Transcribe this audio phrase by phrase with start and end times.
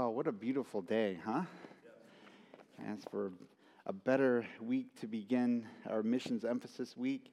[0.00, 1.42] Wow, what a beautiful day, huh?
[2.88, 3.32] As for
[3.84, 7.30] a better week to begin our missions emphasis week.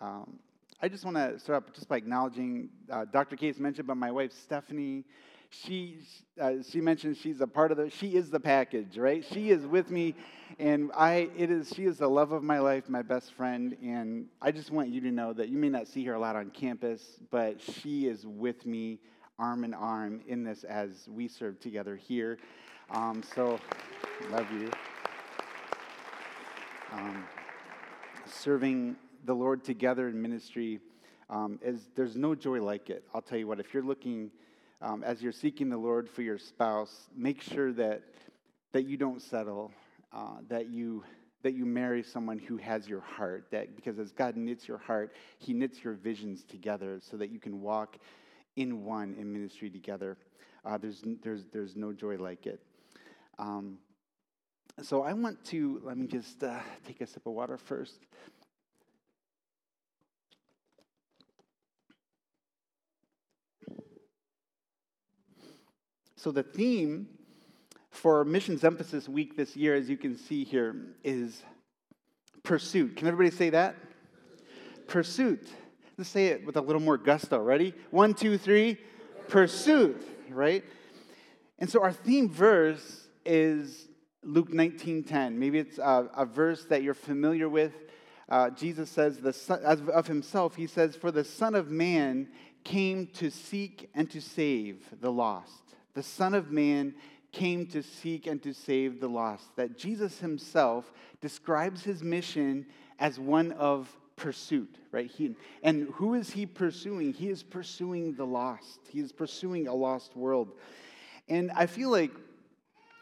[0.00, 0.38] Um,
[0.80, 3.34] I just want to start off just by acknowledging uh, Dr.
[3.34, 5.06] Case mentioned, but my wife Stephanie,
[5.50, 5.98] she
[6.40, 7.90] uh, she mentioned she's a part of the.
[7.90, 9.24] She is the package, right?
[9.24, 10.14] She is with me,
[10.60, 14.26] and I it is she is the love of my life, my best friend, and
[14.40, 16.50] I just want you to know that you may not see her a lot on
[16.50, 19.00] campus, but she is with me
[19.38, 22.38] arm in arm in this as we serve together here.
[22.90, 23.60] Um, so,
[24.30, 24.70] love you.
[26.92, 27.24] Um,
[28.26, 30.80] serving the Lord together in ministry
[31.30, 33.04] um, is there's no joy like it.
[33.14, 33.60] I'll tell you what.
[33.60, 34.30] If you're looking
[34.80, 38.02] um, as you're seeking the Lord for your spouse, make sure that
[38.72, 39.72] that you don't settle,
[40.12, 41.04] uh, that you
[41.42, 43.46] that you marry someone who has your heart.
[43.50, 47.38] That because as God knits your heart, He knits your visions together so that you
[47.38, 47.98] can walk
[48.58, 50.18] in one in ministry together.
[50.64, 52.60] Uh, there's, there's, there's no joy like it.
[53.38, 53.78] Um,
[54.82, 57.94] so I want to, let me just uh, take a sip of water first.
[66.16, 67.06] So the theme
[67.90, 71.44] for Missions Emphasis Week this year, as you can see here, is
[72.42, 72.96] pursuit.
[72.96, 73.76] Can everybody say that?
[74.88, 75.48] Pursuit.
[75.98, 77.40] Let's say it with a little more gusto.
[77.40, 77.74] Ready?
[77.90, 78.78] One, two, three.
[79.26, 80.62] Pursuit, right?
[81.58, 83.88] And so our theme verse is
[84.22, 85.34] Luke 19:10.
[85.34, 87.72] Maybe it's a, a, verse that you're familiar with.
[88.28, 92.28] Uh, Jesus says, the son, of himself, he says, "For the Son of Man
[92.62, 96.94] came to seek and to save the lost." The Son of Man
[97.32, 99.56] came to seek and to save the lost.
[99.56, 102.66] That Jesus himself describes his mission
[103.00, 103.88] as one of
[104.18, 105.10] pursuit, right?
[105.10, 107.12] He, and who is he pursuing?
[107.14, 108.80] He is pursuing the lost.
[108.90, 110.52] He is pursuing a lost world.
[111.28, 112.10] And I feel like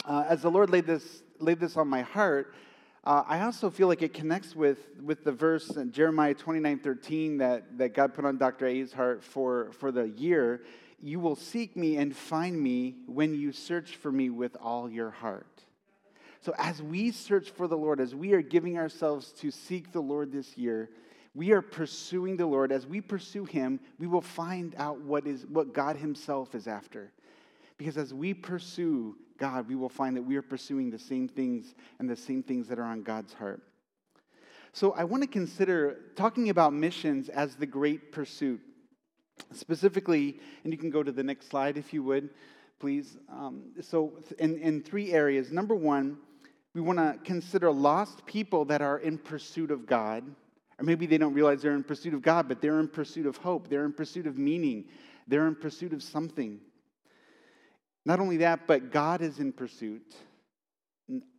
[0.05, 2.55] uh, as the Lord laid this, laid this on my heart,
[3.03, 7.38] uh, I also feel like it connects with, with the verse in Jeremiah 29 13
[7.38, 8.66] that, that God put on Dr.
[8.66, 10.62] A's heart for, for the year.
[11.00, 15.10] You will seek me and find me when you search for me with all your
[15.10, 15.62] heart.
[16.41, 20.00] So, as we search for the Lord, as we are giving ourselves to seek the
[20.00, 20.91] Lord this year,
[21.36, 25.44] we are pursuing the Lord, as we pursue Him, we will find out what, is,
[25.47, 27.12] what God Himself is after.
[27.76, 31.75] Because as we pursue God, we will find that we are pursuing the same things
[31.98, 33.62] and the same things that are on God's heart.
[34.72, 38.60] So I want to consider talking about missions as the great pursuit.
[39.52, 42.30] Specifically, and you can go to the next slide if you would,
[42.78, 43.19] please.
[43.30, 45.52] Um, so, in, in three areas.
[45.52, 46.16] Number one,
[46.72, 50.25] we want to consider lost people that are in pursuit of God.
[50.78, 53.37] Or maybe they don't realize they're in pursuit of God, but they're in pursuit of
[53.38, 53.69] hope.
[53.69, 54.84] They're in pursuit of meaning.
[55.26, 56.60] They're in pursuit of something.
[58.04, 60.14] Not only that, but God is in pursuit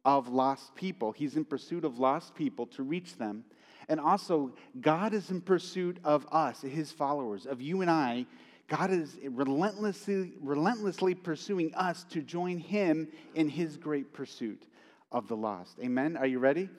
[0.04, 1.12] of lost people.
[1.12, 3.46] He's in pursuit of lost people to reach them.
[3.90, 8.26] And also, God is in pursuit of us, his followers, of you and I.
[8.68, 14.66] God is relentlessly, relentlessly pursuing us to join him in his great pursuit
[15.12, 15.78] of the lost.
[15.82, 16.18] Amen?
[16.18, 16.70] Are you ready?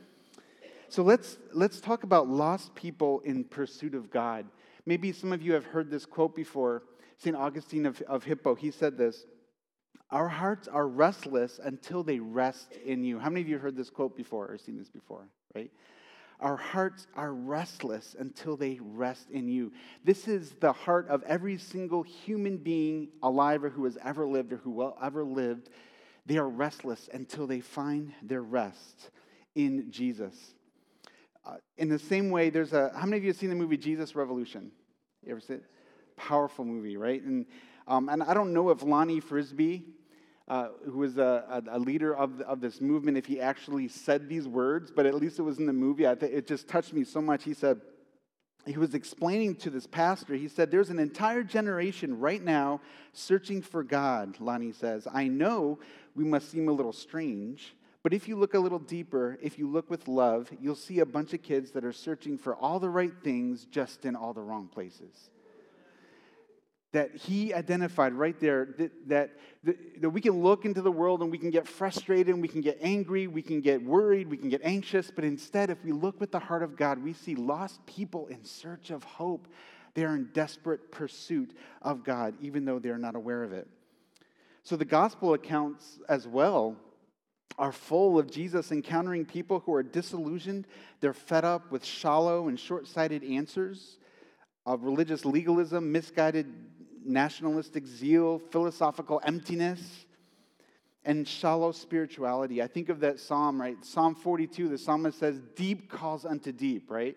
[0.90, 4.46] So let's, let's talk about lost people in pursuit of God.
[4.86, 6.82] Maybe some of you have heard this quote before.
[7.18, 7.36] St.
[7.36, 9.26] Augustine of, of Hippo, he said this
[10.10, 13.18] Our hearts are restless until they rest in you.
[13.18, 15.70] How many of you have heard this quote before or seen this before, right?
[16.40, 19.72] Our hearts are restless until they rest in you.
[20.04, 24.52] This is the heart of every single human being alive or who has ever lived
[24.52, 25.68] or who will ever lived.
[26.24, 29.10] They are restless until they find their rest
[29.56, 30.54] in Jesus.
[31.48, 32.92] Uh, in the same way, there's a.
[32.94, 34.70] How many of you have seen the movie Jesus Revolution?
[35.24, 35.64] You ever see it?
[36.16, 37.22] Powerful movie, right?
[37.22, 37.46] And
[37.86, 39.84] um, and I don't know if Lonnie Frisbee,
[40.46, 44.46] uh, who was a, a, leader of, of this movement, if he actually said these
[44.46, 46.06] words, but at least it was in the movie.
[46.06, 47.44] I th- it just touched me so much.
[47.44, 47.80] He said,
[48.66, 52.82] he was explaining to this pastor, he said, There's an entire generation right now
[53.14, 55.08] searching for God, Lonnie says.
[55.10, 55.78] I know
[56.14, 59.68] we must seem a little strange, but if you look a little deeper, if you
[59.68, 62.88] look with love, you'll see a bunch of kids that are searching for all the
[62.88, 65.30] right things just in all the wrong places.
[66.92, 69.30] That he identified right there that, that,
[70.00, 72.62] that, we can look into the world and we can get frustrated and we can
[72.62, 76.18] get angry, we can get worried, we can get anxious, but instead, if we look
[76.18, 79.48] with the heart of God, we see lost people in search of hope.
[79.92, 83.68] They are in desperate pursuit of God, even though they're not aware of it.
[84.62, 86.76] So the gospel accounts as well
[87.58, 90.66] are full of Jesus encountering people who are disillusioned.
[91.00, 93.98] They're fed up with shallow and short sighted answers
[94.64, 96.46] of religious legalism, misguided
[97.04, 100.06] nationalistic zeal, philosophical emptiness.
[101.04, 102.60] and shallow spirituality.
[102.60, 103.82] I think of that psalm, right?
[103.82, 107.16] Psalm 42, the psalmist says, Deep calls unto deep, right?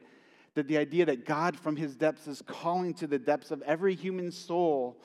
[0.55, 3.95] That the idea that God from his depths is calling to the depths of every
[3.95, 5.01] human soul,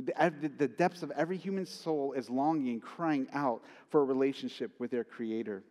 [0.00, 5.04] the depths of every human soul is longing, crying out for a relationship with their
[5.04, 5.62] Creator.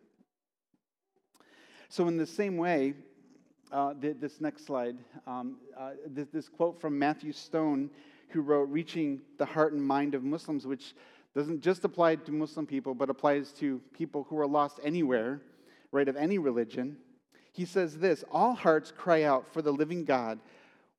[1.90, 2.94] So, in the same way,
[3.72, 7.90] uh, this next slide, um, uh, this, this quote from Matthew Stone,
[8.30, 10.94] who wrote Reaching the Heart and Mind of Muslims, which
[11.36, 15.42] doesn't just apply to Muslim people, but applies to people who are lost anywhere,
[15.92, 16.98] right, of any religion.
[17.54, 20.40] He says this All hearts cry out for the living God,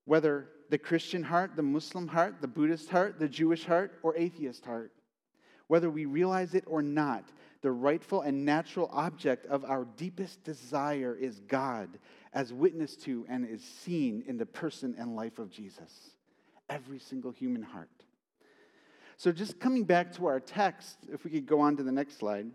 [0.05, 4.65] whether the Christian heart, the Muslim heart, the Buddhist heart, the Jewish heart, or atheist
[4.65, 4.91] heart.
[5.67, 7.29] Whether we realize it or not,
[7.61, 11.99] the rightful and natural object of our deepest desire is God,
[12.33, 16.13] as witnessed to and is seen in the person and life of Jesus.
[16.71, 17.91] Every single human heart.
[19.19, 22.17] So, just coming back to our text, if we could go on to the next
[22.17, 22.47] slide,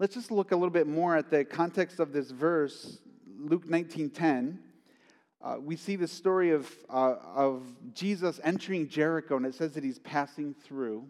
[0.00, 2.98] let's just look a little bit more at the context of this verse,
[3.38, 4.58] Luke 19:10.
[5.44, 7.62] Uh, we see the story of, uh, of
[7.92, 11.06] Jesus entering Jericho, and it says that he's passing through.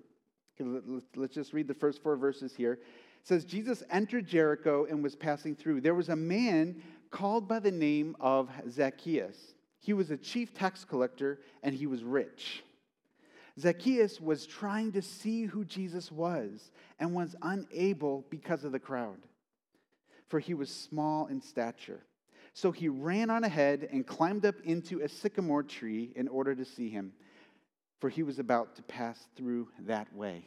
[0.60, 0.68] Okay,
[1.14, 2.72] let's just read the first four verses here.
[2.72, 2.80] It
[3.28, 5.82] says, Jesus entered Jericho and was passing through.
[5.82, 6.82] There was a man
[7.12, 9.54] called by the name of Zacchaeus.
[9.78, 12.64] He was a chief tax collector and he was rich.
[13.58, 19.18] Zacchaeus was trying to see who Jesus was and was unable because of the crowd,
[20.26, 22.02] for he was small in stature.
[22.54, 26.64] So he ran on ahead and climbed up into a sycamore tree in order to
[26.64, 27.12] see him,
[28.00, 30.46] for he was about to pass through that way.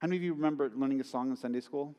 [0.00, 1.94] How many of you remember learning a song in Sunday school?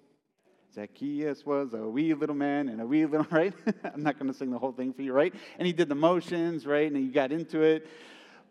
[0.74, 3.54] Zacchaeus was a wee little man and a wee little, right?
[3.94, 5.34] I'm not going to sing the whole thing for you, right?
[5.58, 6.92] And he did the motions, right?
[6.92, 7.88] And you got into it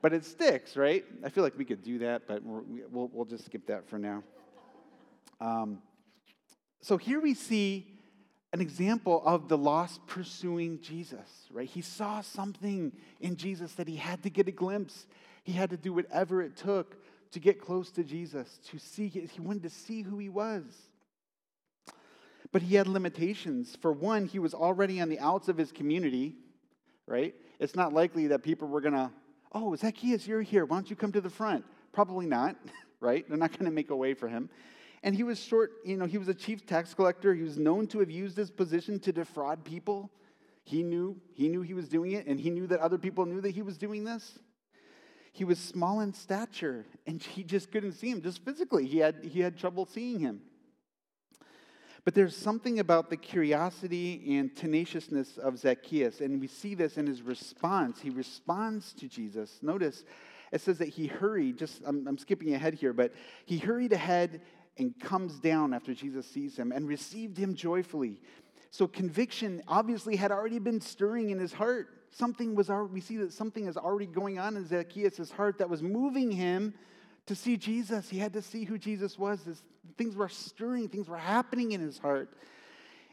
[0.04, 1.02] but it sticks, right?
[1.24, 3.98] I feel like we could do that, but we will we'll just skip that for
[3.98, 4.22] now.
[5.40, 5.78] Um,
[6.82, 7.86] so here we see
[8.54, 11.68] an example of the lost pursuing Jesus, right?
[11.68, 15.06] He saw something in Jesus that he had to get a glimpse.
[15.42, 16.96] He had to do whatever it took
[17.32, 20.62] to get close to Jesus, to see, he wanted to see who he was.
[22.52, 23.76] But he had limitations.
[23.82, 26.36] For one, he was already on the outs of his community,
[27.08, 27.34] right?
[27.58, 29.10] It's not likely that people were going to
[29.56, 30.64] Oh, Zacchaeus, you're here.
[30.64, 31.64] Why don't you come to the front?
[31.92, 32.56] Probably not,
[33.00, 33.28] right?
[33.28, 34.48] They're not going to make a way for him.
[35.04, 37.34] And he was short, you know, he was a chief tax collector.
[37.34, 40.10] He was known to have used his position to defraud people.
[40.64, 43.42] He knew, he knew he was doing it, and he knew that other people knew
[43.42, 44.38] that he was doing this.
[45.34, 48.86] He was small in stature, and he just couldn't see him, just physically.
[48.86, 50.40] He had, he had trouble seeing him.
[52.06, 57.06] But there's something about the curiosity and tenaciousness of Zacchaeus, and we see this in
[57.06, 58.00] his response.
[58.00, 59.58] He responds to Jesus.
[59.60, 60.04] Notice
[60.50, 63.12] it says that he hurried, just I'm, I'm skipping ahead here, but
[63.44, 64.40] he hurried ahead
[64.76, 68.20] and comes down after Jesus sees him and received him joyfully.
[68.70, 71.88] So conviction obviously had already been stirring in his heart.
[72.10, 75.70] Something was already, we see that something is already going on in Zacchaeus' heart that
[75.70, 76.74] was moving him
[77.26, 78.08] to see Jesus.
[78.08, 79.40] He had to see who Jesus was.
[79.96, 82.36] Things were stirring, things were happening in his heart.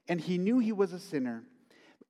[0.08, 1.44] And he knew he was a sinner.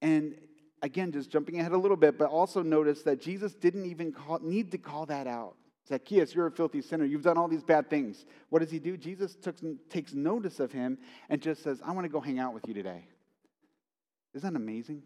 [0.02, 0.36] And
[0.82, 4.40] again, just jumping ahead a little bit, but also notice that Jesus didn't even call,
[4.42, 5.56] need to call that out.
[5.88, 7.06] Zacchaeus, you're a filthy sinner.
[7.06, 8.26] You've done all these bad things.
[8.50, 8.98] What does he do?
[8.98, 9.56] Jesus took,
[9.90, 10.98] takes notice of him
[11.30, 13.06] and just says, I want to go hang out with you today.
[14.34, 15.04] Isn't that amazing?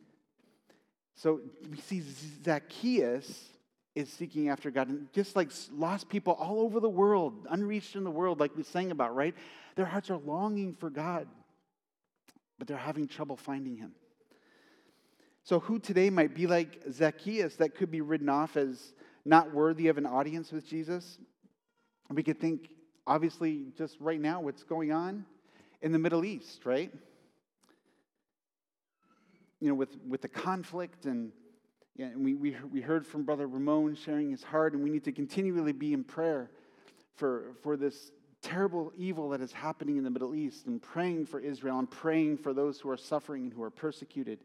[1.16, 1.40] So
[1.70, 2.04] we see
[2.44, 3.50] Zacchaeus
[3.96, 4.90] is seeking after God.
[4.90, 8.64] And just like lost people all over the world, unreached in the world, like we
[8.64, 9.34] sang about, right?
[9.76, 11.28] Their hearts are longing for God,
[12.60, 13.94] but they're having trouble finding Him.
[15.44, 18.94] So, who today might be like Zacchaeus that could be written off as
[19.26, 21.18] not worthy of an audience with Jesus?
[22.10, 22.70] We could think,
[23.08, 25.26] obviously, just right now, what's going on
[25.82, 26.92] in the Middle East, right?
[29.60, 31.32] You know, with, with the conflict and
[31.98, 35.14] and we, we, we heard from Brother Ramon sharing his heart, and we need to
[35.14, 36.52] continually be in prayer
[37.16, 41.40] for, for this terrible evil that is happening in the Middle East, and praying for
[41.40, 44.40] Israel, and praying for those who are suffering and who are persecuted.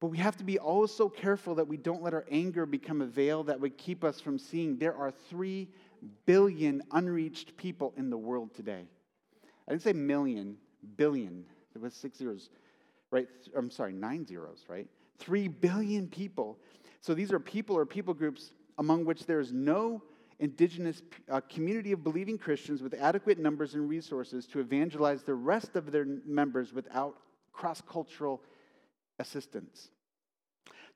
[0.00, 3.02] But we have to be always so careful that we don't let our anger become
[3.02, 5.68] a veil that would keep us from seeing there are three
[6.24, 8.84] billion unreached people in the world today.
[9.68, 10.56] I didn't say million,
[10.96, 11.44] billion.
[11.74, 12.48] It was six zeros,
[13.10, 13.28] right?
[13.54, 14.88] I'm sorry, nine zeros, right?
[15.20, 16.58] 3 billion people.
[17.00, 20.02] So these are people or people groups among which there is no
[20.38, 25.76] indigenous uh, community of believing Christians with adequate numbers and resources to evangelize the rest
[25.76, 27.16] of their members without
[27.52, 28.42] cross cultural
[29.20, 29.90] assistance.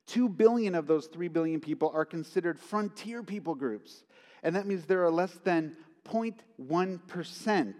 [0.06, 4.04] Two billion of those three billion people are considered frontier people groups.
[4.42, 7.74] And that means there are less than 0.1%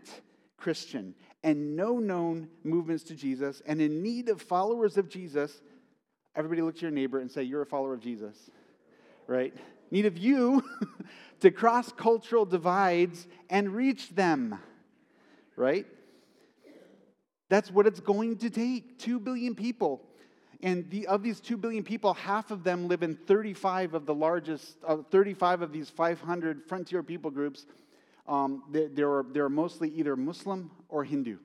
[0.56, 5.60] Christian and no known movements to Jesus and in need of followers of Jesus,
[6.34, 8.36] everybody look to your neighbor and say, You're a follower of Jesus,
[9.26, 9.54] right?
[9.90, 10.64] Need of you
[11.40, 14.58] to cross cultural divides and reach them,
[15.56, 15.86] right?
[17.50, 18.98] That's what it's going to take.
[18.98, 20.02] Two billion people.
[20.64, 24.14] And the, of these 2 billion people, half of them live in 35 of the
[24.14, 27.66] largest, uh, 35 of these 500 frontier people groups.
[28.26, 31.36] Um, they, they're, they're mostly either Muslim or Hindu.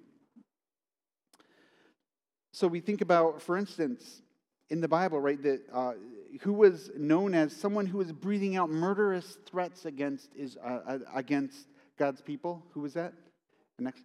[2.53, 4.21] So we think about, for instance,
[4.69, 5.93] in the Bible, right, that uh,
[6.39, 10.99] who was known as someone who was breathing out murderous threats against, is, uh, uh
[11.13, 12.63] against God's people.
[12.71, 13.11] Who was that?
[13.79, 14.01] The next?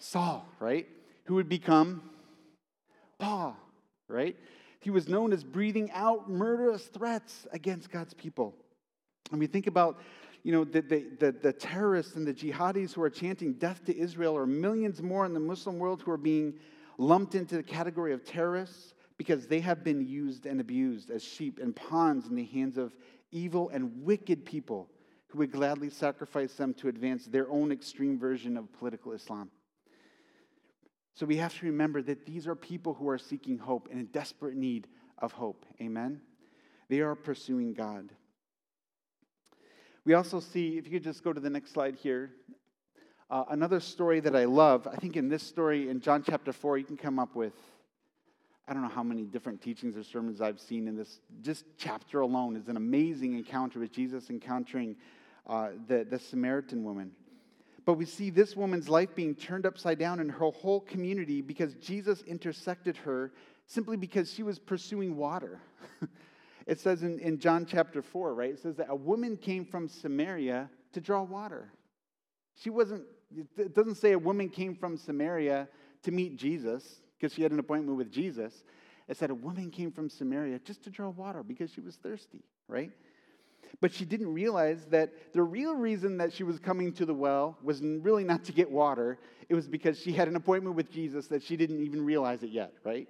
[0.00, 0.88] Saul, right?
[1.26, 2.10] Who would become
[3.20, 3.56] Paul,
[4.08, 4.36] right?
[4.80, 8.54] He was known as breathing out murderous threats against God's people.
[9.30, 10.00] And we think about,
[10.42, 13.96] you know, the, the, the, the terrorists and the jihadis who are chanting death to
[13.96, 16.54] Israel, or millions more in the Muslim world who are being
[16.98, 21.58] lumped into the category of terrorists because they have been used and abused as sheep
[21.60, 22.92] and pawns in the hands of
[23.30, 24.90] evil and wicked people
[25.28, 29.50] who would gladly sacrifice them to advance their own extreme version of political Islam.
[31.14, 34.06] So we have to remember that these are people who are seeking hope and in
[34.06, 34.86] desperate need
[35.18, 35.66] of hope.
[35.80, 36.20] Amen?
[36.88, 38.10] They are pursuing God.
[40.04, 42.32] We also see, if you could just go to the next slide here,
[43.30, 44.86] uh, another story that I love.
[44.86, 47.54] I think in this story, in John chapter 4, you can come up with,
[48.66, 51.20] I don't know how many different teachings or sermons I've seen in this.
[51.40, 54.96] Just chapter alone is an amazing encounter with Jesus encountering
[55.46, 57.12] uh, the, the Samaritan woman.
[57.84, 61.74] But we see this woman's life being turned upside down in her whole community because
[61.74, 63.32] Jesus intersected her
[63.66, 65.60] simply because she was pursuing water.
[66.66, 68.50] it says in, in John chapter 4, right?
[68.50, 71.72] It says that a woman came from Samaria to draw water.
[72.54, 73.04] She wasn't,
[73.56, 75.68] it doesn't say a woman came from Samaria
[76.04, 78.64] to meet Jesus because she had an appointment with Jesus.
[79.08, 82.44] It said a woman came from Samaria just to draw water because she was thirsty,
[82.68, 82.92] right?
[83.80, 87.58] But she didn't realize that the real reason that she was coming to the well
[87.62, 89.18] was really not to get water.
[89.48, 92.50] It was because she had an appointment with Jesus that she didn't even realize it
[92.50, 93.08] yet, right?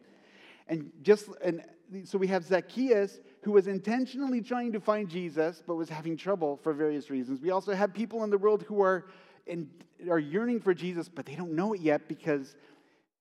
[0.69, 1.62] And just and
[2.04, 6.59] so we have Zacchaeus who was intentionally trying to find Jesus but was having trouble
[6.62, 7.40] for various reasons.
[7.40, 9.07] We also have people in the world who are
[9.47, 9.69] and
[10.11, 12.57] are yearning for Jesus but they don't know it yet because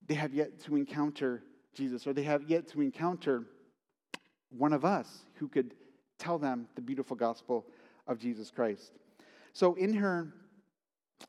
[0.08, 1.44] they have yet to encounter
[1.74, 3.44] Jesus or they have yet to encounter
[4.50, 5.74] one of us who could
[6.22, 7.66] tell them the beautiful gospel
[8.08, 8.92] of Jesus Christ.
[9.54, 10.32] So, in her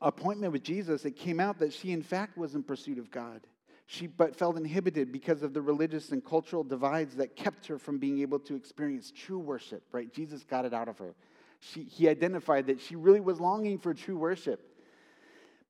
[0.01, 3.41] appointment with Jesus, it came out that she, in fact, was in pursuit of God.
[3.85, 7.97] She but felt inhibited because of the religious and cultural divides that kept her from
[7.97, 10.11] being able to experience true worship, right?
[10.13, 11.15] Jesus got it out of her.
[11.59, 14.61] She, he identified that she really was longing for true worship.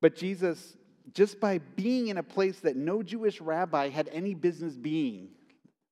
[0.00, 0.76] But Jesus,
[1.12, 5.28] just by being in a place that no Jewish rabbi had any business being,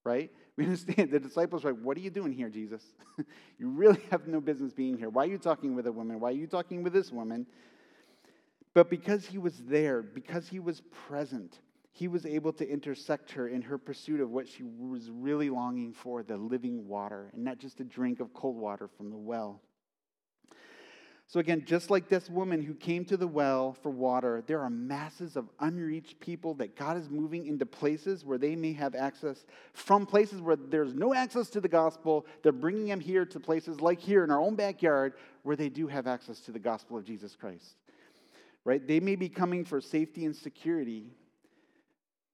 [0.05, 0.31] right?
[0.57, 2.83] We understand the disciples are like, What are you doing here, Jesus?
[3.59, 5.09] you really have no business being here.
[5.09, 6.21] Why are you talking with a woman?
[6.21, 7.47] Why are you talking with this woman?
[8.75, 13.49] But because he was there, because he was present, he was able to intersect her
[13.49, 17.59] in her pursuit of what she was really longing for the living water, and not
[17.59, 19.61] just a drink of cold water from the well.
[21.33, 24.69] So, again, just like this woman who came to the well for water, there are
[24.69, 29.47] masses of unreached people that God is moving into places where they may have access
[29.73, 32.27] from places where there's no access to the gospel.
[32.43, 35.87] They're bringing them here to places like here in our own backyard where they do
[35.87, 37.77] have access to the gospel of Jesus Christ.
[38.67, 38.87] Right?
[38.87, 41.15] They may be coming for safety and security,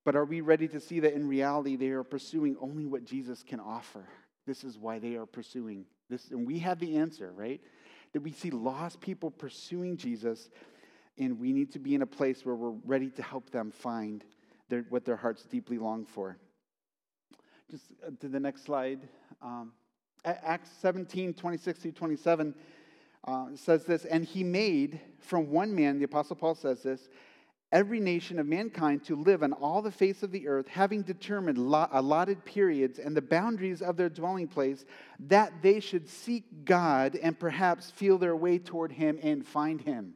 [0.05, 3.45] but are we ready to see that in reality they are pursuing only what Jesus
[3.45, 4.09] can offer?
[4.45, 6.33] This is why they are pursuing this.
[6.33, 7.61] And we have the answer, right?
[8.13, 10.51] That we see lost people pursuing Jesus,
[11.19, 14.25] and we need to be in a place where we're ready to help them find
[14.69, 16.37] their, what their hearts deeply long for.
[17.71, 19.01] Just uh, to the next slide.
[19.43, 19.73] Um,
[20.25, 22.55] Acts 17, 26 through 27
[23.27, 27.09] uh, says this, and he made from one man, the Apostle Paul says this,
[27.71, 31.59] every nation of mankind to live on all the face of the earth, having determined
[31.59, 34.85] allotted periods and the boundaries of their dwelling place,
[35.21, 40.15] that they should seek God and perhaps feel their way toward Him and find Him.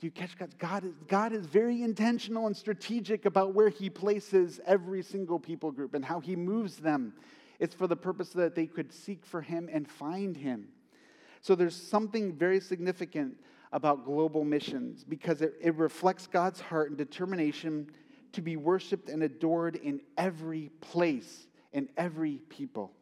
[0.00, 0.58] Do you catch God?
[0.58, 5.70] God is, God is very intentional and strategic about where He places every single people
[5.70, 7.14] group and how He moves them.
[7.60, 10.68] It's for the purpose that they could seek for Him and find Him.
[11.40, 13.36] So there's something very significant
[13.74, 17.90] about global missions because it, it reflects God's heart and determination
[18.32, 22.92] to be worshiped and adored in every place, in every people.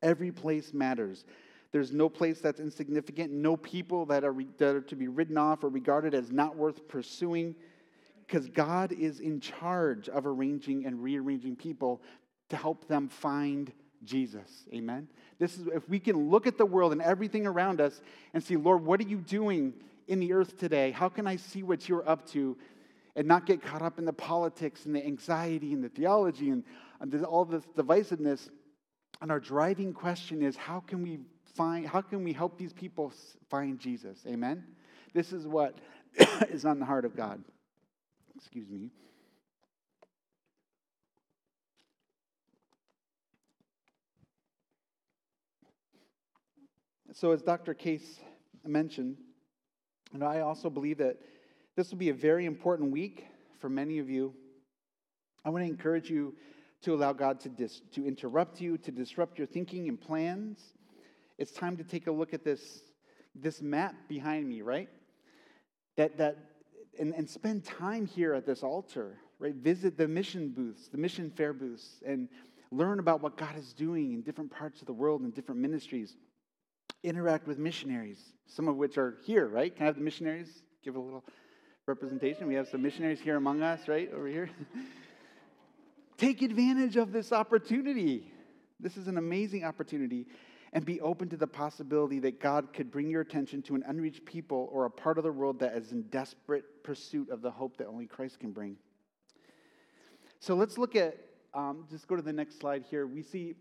[0.00, 1.24] Every place matters.
[1.72, 5.64] There's no place that's insignificant, no people that are, that are to be ridden off
[5.64, 7.56] or regarded as not worth pursuing,
[8.26, 12.02] because God is in charge of arranging and rearranging people
[12.50, 13.72] to help them find
[14.04, 14.64] Jesus.
[14.72, 15.08] Amen.
[15.38, 18.00] This is if we can look at the world and everything around us
[18.34, 19.74] and see, Lord, what are you doing
[20.08, 20.90] in the earth today?
[20.90, 22.56] How can I see what you're up to?
[23.14, 26.64] And not get caught up in the politics and the anxiety and the theology and,
[27.00, 28.48] and all this divisiveness.
[29.20, 31.18] And our driving question is how can we
[31.54, 33.12] find, how can we help these people
[33.50, 34.24] find Jesus?
[34.26, 34.64] Amen?
[35.12, 35.76] This is what
[36.48, 37.42] is on the heart of God.
[38.36, 38.90] Excuse me.
[47.14, 47.74] So, as Dr.
[47.74, 48.20] Case
[48.66, 49.18] mentioned,
[50.14, 51.18] and I also believe that
[51.76, 53.26] this will be a very important week
[53.58, 54.32] for many of you.
[55.44, 56.34] I want to encourage you
[56.82, 60.58] to allow God to, dis- to interrupt you, to disrupt your thinking and plans.
[61.36, 62.80] It's time to take a look at this,
[63.34, 64.88] this map behind me, right?
[65.96, 66.38] That, that,
[66.98, 69.54] and, and spend time here at this altar, right?
[69.54, 72.30] Visit the mission booths, the mission fair booths, and
[72.70, 76.16] learn about what God is doing in different parts of the world and different ministries
[77.02, 79.74] interact with missionaries, some of which are here, right?
[79.74, 81.24] Can I have the missionaries give a little
[81.86, 82.46] representation?
[82.46, 84.10] We have some missionaries here among us, right?
[84.12, 84.50] Over here.
[86.16, 88.32] Take advantage of this opportunity.
[88.78, 90.26] This is an amazing opportunity.
[90.74, 94.24] And be open to the possibility that God could bring your attention to an unreached
[94.24, 97.76] people or a part of the world that is in desperate pursuit of the hope
[97.76, 98.76] that only Christ can bring.
[100.40, 101.18] So let's look at,
[101.52, 103.06] um, just go to the next slide here.
[103.06, 103.54] We see,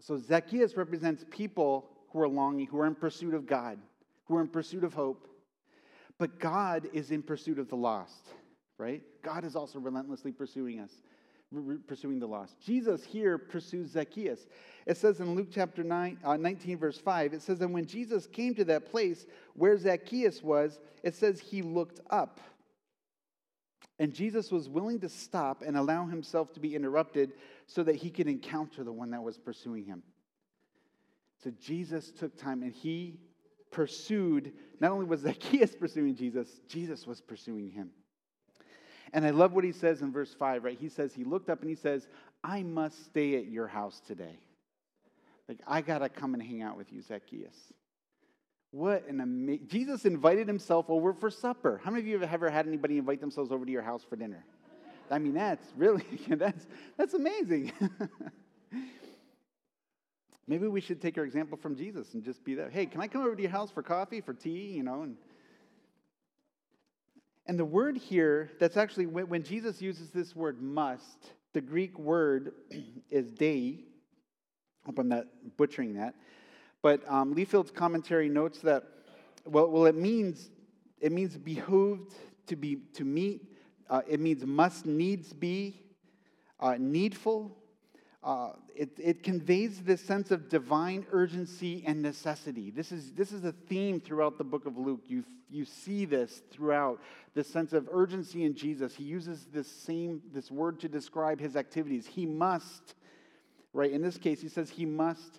[0.00, 3.78] so Zacchaeus represents people who are longing, who are in pursuit of God,
[4.24, 5.28] who are in pursuit of hope.
[6.18, 8.28] But God is in pursuit of the lost,
[8.78, 9.02] right?
[9.22, 10.90] God is also relentlessly pursuing us,
[11.86, 12.58] pursuing the lost.
[12.64, 14.46] Jesus here pursues Zacchaeus.
[14.86, 18.26] It says in Luke chapter 9, uh, 19, verse 5, it says, And when Jesus
[18.26, 22.40] came to that place where Zacchaeus was, it says he looked up.
[23.98, 27.32] And Jesus was willing to stop and allow himself to be interrupted
[27.66, 30.02] so that he could encounter the one that was pursuing him.
[31.42, 33.18] So Jesus took time and he
[33.70, 37.90] pursued, not only was Zacchaeus pursuing Jesus, Jesus was pursuing him.
[39.12, 40.78] And I love what he says in verse 5, right?
[40.78, 42.08] He says, He looked up and he says,
[42.42, 44.38] I must stay at your house today.
[45.48, 47.56] Like, I got to come and hang out with you, Zacchaeus.
[48.72, 49.68] What an amazing.
[49.68, 51.80] Jesus invited himself over for supper.
[51.84, 54.16] How many of you have ever had anybody invite themselves over to your house for
[54.16, 54.44] dinner?
[55.10, 57.72] I mean, that's really, that's, that's amazing.
[60.48, 62.72] Maybe we should take our example from Jesus and just be that.
[62.72, 65.02] Hey, can I come over to your house for coffee, for tea, you know?
[65.02, 65.16] And,
[67.46, 72.52] and the word here, that's actually when, Jesus uses this word must, the Greek word
[73.10, 73.84] is dei.
[74.84, 75.24] Hope I'm not
[75.56, 76.14] butchering that.
[76.80, 78.84] But um, Liefeld's commentary notes that,
[79.44, 80.50] well, well, it means
[81.00, 82.14] it means behooved
[82.46, 83.42] to be to meet.
[83.88, 85.80] Uh, it means must needs be,
[86.58, 87.56] uh, needful,
[88.26, 92.72] uh, it, it conveys this sense of divine urgency and necessity.
[92.72, 95.02] This is, this is a theme throughout the book of Luke.
[95.06, 97.00] You, you see this throughout
[97.34, 98.96] this sense of urgency in Jesus.
[98.96, 102.04] He uses this same this word to describe his activities.
[102.04, 102.96] He must,
[103.72, 103.92] right?
[103.92, 105.38] In this case, he says, He must,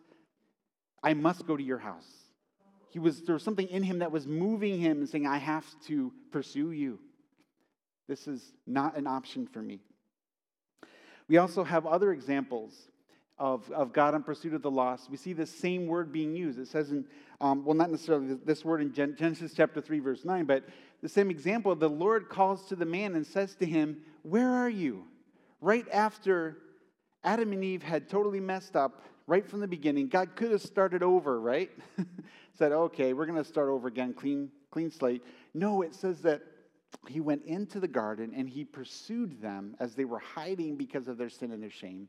[1.04, 2.08] I must go to your house.
[2.90, 5.66] He was, there was something in him that was moving him and saying, I have
[5.88, 7.00] to pursue you.
[8.08, 9.82] This is not an option for me.
[11.28, 12.74] We also have other examples
[13.38, 15.10] of, of God in pursuit of the lost.
[15.10, 16.60] We see the same word being used.
[16.60, 17.06] It says in,
[17.40, 20.64] um, well, not necessarily this word in Genesis chapter 3, verse 9, but
[21.02, 21.76] the same example.
[21.76, 25.06] The Lord calls to the man and says to him, Where are you?
[25.62, 26.58] Right after
[27.24, 31.04] Adam and Eve had totally messed up right from the beginning, God could have started
[31.04, 31.70] over, right?
[32.58, 35.24] Said, okay, we're going to start over again, clean, clean slate.
[35.54, 36.42] No, it says that
[37.08, 41.18] he went into the garden and he pursued them as they were hiding because of
[41.18, 42.08] their sin and their shame.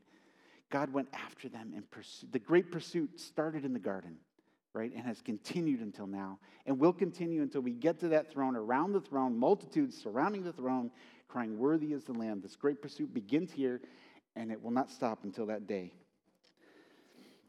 [0.69, 2.31] God went after them and pursued.
[2.31, 4.17] The great pursuit started in the garden,
[4.73, 8.55] right, and has continued until now, and will continue until we get to that throne,
[8.55, 10.91] around the throne, multitudes surrounding the throne,
[11.27, 12.41] crying, Worthy is the Lamb.
[12.41, 13.81] This great pursuit begins here,
[14.35, 15.91] and it will not stop until that day.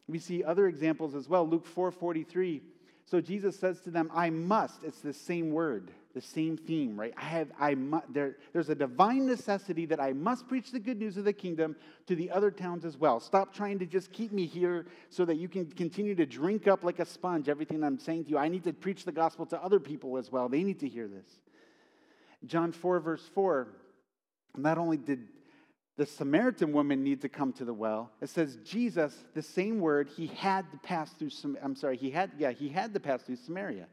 [0.09, 1.47] We see other examples as well.
[1.47, 2.63] Luke 4 43.
[3.11, 4.85] So Jesus says to them, I must.
[4.85, 7.15] It's the same word the same theme, right?
[7.17, 10.99] I have, I mu- there, there's a divine necessity that I must preach the good
[10.99, 13.21] news of the kingdom to the other towns as well.
[13.21, 16.83] Stop trying to just keep me here so that you can continue to drink up
[16.83, 18.39] like a sponge everything I'm saying to you.
[18.39, 20.49] I need to preach the gospel to other people as well.
[20.49, 21.29] They need to hear this.
[22.45, 23.69] John 4, verse 4,
[24.57, 25.29] not only did
[26.01, 28.11] the Samaritan woman needs to come to the well.
[28.23, 31.29] It says Jesus, the same word, he had to pass through
[31.63, 33.87] I'm sorry, he had yeah, he had to pass through Samaria.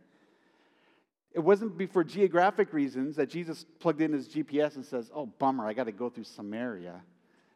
[1.33, 5.67] It wasn't for geographic reasons that Jesus plugged in his GPS and says, "Oh, bummer,
[5.67, 7.01] I got to go through Samaria."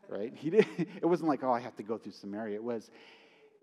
[0.10, 0.34] Right?
[0.36, 2.92] He did, it wasn't like, "Oh, I have to go through Samaria." It was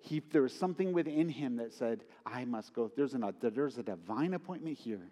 [0.01, 2.91] he, there was something within him that said, I must go.
[2.97, 5.07] There's, an, there's a divine appointment here,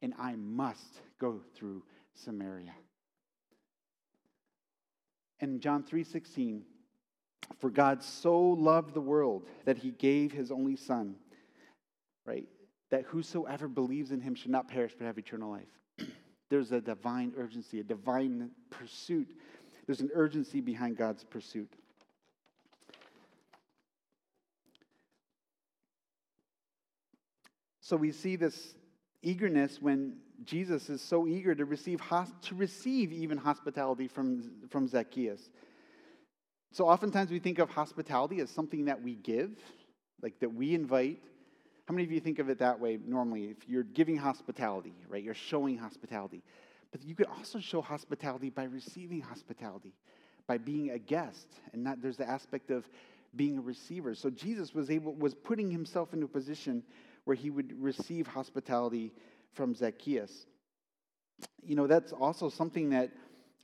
[0.00, 1.82] and I must go through
[2.14, 2.72] Samaria.
[5.44, 6.64] And John 3:16,
[7.58, 11.16] for God so loved the world that he gave his only son,
[12.24, 12.48] right?
[12.88, 15.68] That whosoever believes in him should not perish but have eternal life.
[16.48, 19.36] There's a divine urgency, a divine pursuit.
[19.84, 21.74] There's an urgency behind God's pursuit.
[27.82, 28.76] So we see this
[29.20, 32.00] eagerness when Jesus is so eager to receive,
[32.42, 35.50] to receive even hospitality from, from Zacchaeus.
[36.72, 39.52] So oftentimes we think of hospitality as something that we give,
[40.22, 41.20] like that we invite.
[41.86, 43.44] How many of you think of it that way normally?
[43.44, 45.22] If you're giving hospitality, right?
[45.22, 46.42] You're showing hospitality.
[46.90, 49.94] But you could also show hospitality by receiving hospitality,
[50.46, 51.46] by being a guest.
[51.72, 52.88] And there's the aspect of
[53.36, 54.14] being a receiver.
[54.14, 56.82] So Jesus was able was putting himself into a position
[57.24, 59.12] where he would receive hospitality
[59.54, 60.46] from Zacchaeus.
[61.62, 63.10] You know, that's also something that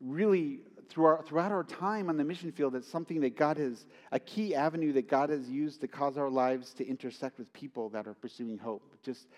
[0.01, 4.55] really throughout our time on the mission field, it's something that God has, a key
[4.55, 8.15] avenue that God has used to cause our lives to intersect with people that are
[8.15, 9.29] pursuing hope, just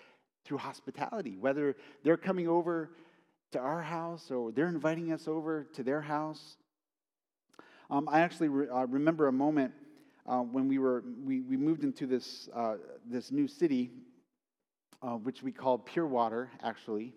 [0.45, 1.37] through hospitality.
[1.37, 2.89] Whether they're coming over
[3.51, 6.57] to our house or they're inviting us over to their house.
[7.89, 9.73] Um, I actually re- uh, remember a moment
[10.25, 13.91] uh, when we were we, we moved into this uh, this new city
[15.03, 17.13] uh, which we called Pure Water, actually.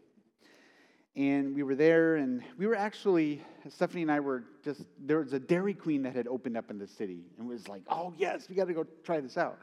[1.15, 5.33] And we were there, and we were actually, Stephanie and I were just, there was
[5.33, 7.21] a Dairy Queen that had opened up in the city.
[7.39, 9.59] And was like, oh, yes, we got to go try this out.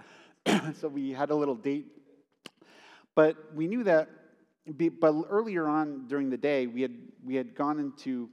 [0.80, 1.86] so we had a little date.
[3.14, 4.10] But we knew that,
[4.66, 8.30] but earlier on during the day, we had, we had gone into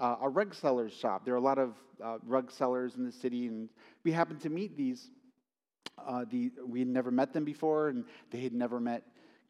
[0.00, 1.24] uh, a rug seller's shop.
[1.24, 3.68] There are a lot of uh, rug sellers in the city, and
[4.02, 5.10] we happened to meet these.
[6.04, 9.04] Uh, the, we had never met them before, and they had never met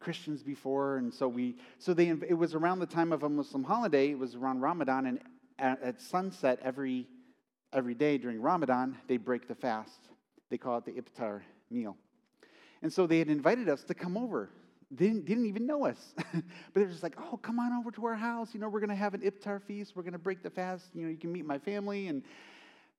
[0.05, 3.63] Christians before, and so we so they it was around the time of a Muslim
[3.63, 4.11] holiday.
[4.11, 5.19] It was around Ramadan, and
[5.57, 7.07] at, at sunset every
[7.73, 9.99] every day during Ramadan they break the fast.
[10.51, 11.41] They call it the iftar
[11.71, 11.97] meal,
[12.83, 14.51] and so they had invited us to come over.
[14.91, 16.43] They didn't, didn't even know us, but
[16.75, 18.53] they're just like, "Oh, come on over to our house.
[18.53, 19.95] You know, we're going to have an iftar feast.
[19.95, 20.85] We're going to break the fast.
[20.93, 22.21] You know, you can meet my family." And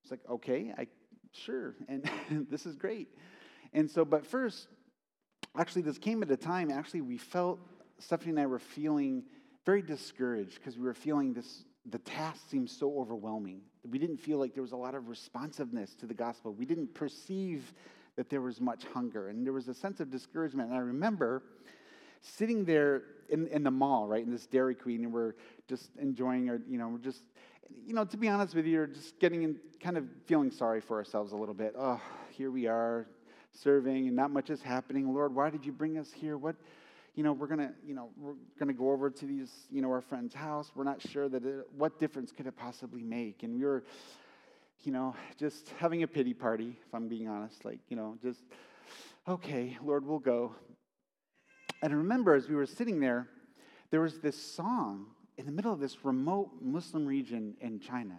[0.02, 0.88] it's like, "Okay, I
[1.30, 2.10] sure." And
[2.50, 3.06] this is great.
[3.72, 4.66] And so, but first,
[5.58, 7.58] actually, this came at a time, actually, we felt,
[7.98, 9.24] Stephanie and I were feeling
[9.64, 13.60] very discouraged because we were feeling this, the task seemed so overwhelming.
[13.88, 16.52] We didn't feel like there was a lot of responsiveness to the gospel.
[16.52, 17.72] We didn't perceive
[18.16, 19.28] that there was much hunger.
[19.28, 20.70] And there was a sense of discouragement.
[20.70, 21.42] And I remember
[22.20, 25.34] sitting there in, in the mall, right, in this Dairy Queen, and we're
[25.68, 27.22] just enjoying our, you know, we're just,
[27.84, 30.80] you know, to be honest with you, we're just getting in, kind of feeling sorry
[30.80, 31.74] for ourselves a little bit.
[31.78, 33.06] Oh, here we are,
[33.56, 35.12] serving and not much is happening.
[35.12, 36.36] Lord, why did you bring us here?
[36.36, 36.56] What,
[37.14, 40.00] you know, we're gonna, you know, we're gonna go over to these, you know, our
[40.00, 40.70] friend's house.
[40.74, 43.42] We're not sure that it, what difference could it possibly make.
[43.42, 43.84] And we were,
[44.84, 47.64] you know, just having a pity party, if I'm being honest.
[47.64, 48.40] Like, you know, just
[49.28, 50.54] okay, Lord, we'll go.
[51.82, 53.28] And I remember as we were sitting there,
[53.90, 58.18] there was this song in the middle of this remote Muslim region in China.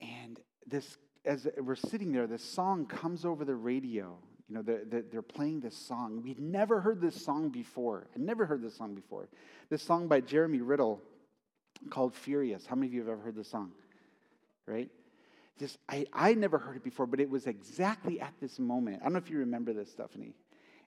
[0.00, 4.16] And this as we're sitting there, this song comes over the radio.
[4.48, 6.22] You know, they're, they're playing this song.
[6.22, 8.06] We'd never heard this song before.
[8.14, 9.28] I'd never heard this song before.
[9.68, 11.02] This song by Jeremy Riddle
[11.90, 12.64] called Furious.
[12.64, 13.72] How many of you have ever heard this song?
[14.66, 14.88] Right?
[15.58, 18.98] Just I, I never heard it before, but it was exactly at this moment.
[19.00, 20.34] I don't know if you remember this, Stephanie.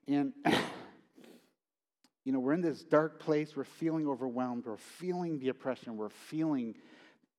[0.08, 0.32] And
[2.24, 6.10] you know, we're in this dark place, we're feeling overwhelmed, we're feeling the oppression, we're
[6.10, 6.76] feeling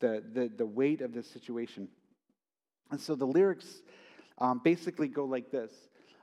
[0.00, 1.88] the, the, the weight of this situation.
[2.90, 3.82] And so the lyrics
[4.38, 5.72] um, basically go like this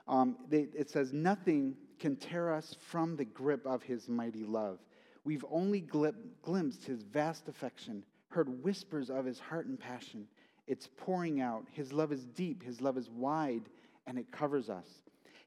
[0.08, 4.78] um, they, it says, Nothing can tear us from the grip of his mighty love.
[5.24, 10.26] We've only glimpsed his vast affection, heard whispers of his heart and passion.
[10.66, 11.66] It's pouring out.
[11.72, 13.68] His love is deep, his love is wide,
[14.06, 14.86] and it covers us.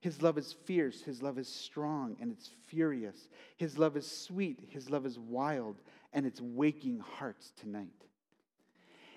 [0.01, 3.29] His love is fierce, his love is strong, and it's furious.
[3.57, 5.77] His love is sweet, his love is wild,
[6.13, 7.89] and it's waking hearts tonight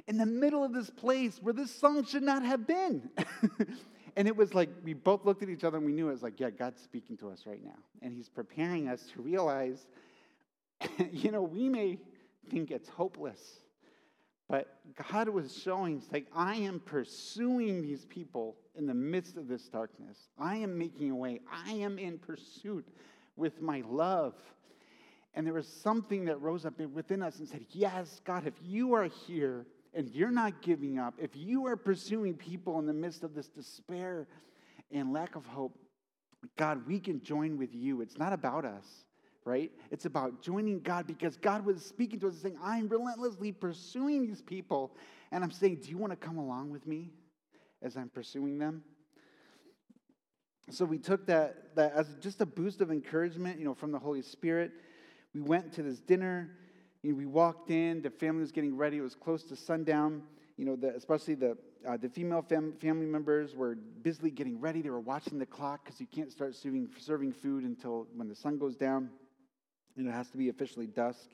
[0.07, 3.09] in the middle of this place where this song should not have been.
[4.17, 6.23] and it was like we both looked at each other and we knew it was
[6.23, 7.79] like, yeah, God's speaking to us right now.
[8.03, 9.87] And He's preparing us to realize,
[11.13, 11.99] you know, we may
[12.51, 13.61] think it's hopeless,
[14.49, 14.79] But
[15.11, 19.69] God was showing, us like, I am pursuing these people in the midst of this
[19.69, 20.29] darkness.
[20.39, 21.41] I am making a way.
[21.51, 22.87] I am in pursuit
[23.37, 24.35] with my love.
[25.33, 28.93] And there was something that rose up within us and said, Yes, God, if you
[28.93, 33.23] are here and you're not giving up, if you are pursuing people in the midst
[33.23, 34.27] of this despair
[34.91, 35.79] and lack of hope,
[36.57, 38.01] God, we can join with you.
[38.01, 38.87] It's not about us,
[39.45, 39.71] right?
[39.91, 44.27] It's about joining God because God was speaking to us and saying, I'm relentlessly pursuing
[44.27, 44.95] these people.
[45.33, 47.11] And I'm saying, Do you want to come along with me
[47.83, 48.83] as I'm pursuing them?
[50.71, 53.99] So we took that, that as just a boost of encouragement, you know, from the
[53.99, 54.73] Holy Spirit.
[55.35, 56.51] We went to this dinner.
[57.05, 58.01] You know, we walked in.
[58.01, 58.97] The family was getting ready.
[58.97, 60.23] It was close to sundown.
[60.57, 64.81] You know, the, especially the uh, the female fam- family members were busily getting ready.
[64.81, 68.35] They were watching the clock because you can't start serving, serving food until when the
[68.35, 69.11] sun goes down.
[69.99, 71.29] And it has to be officially dusk.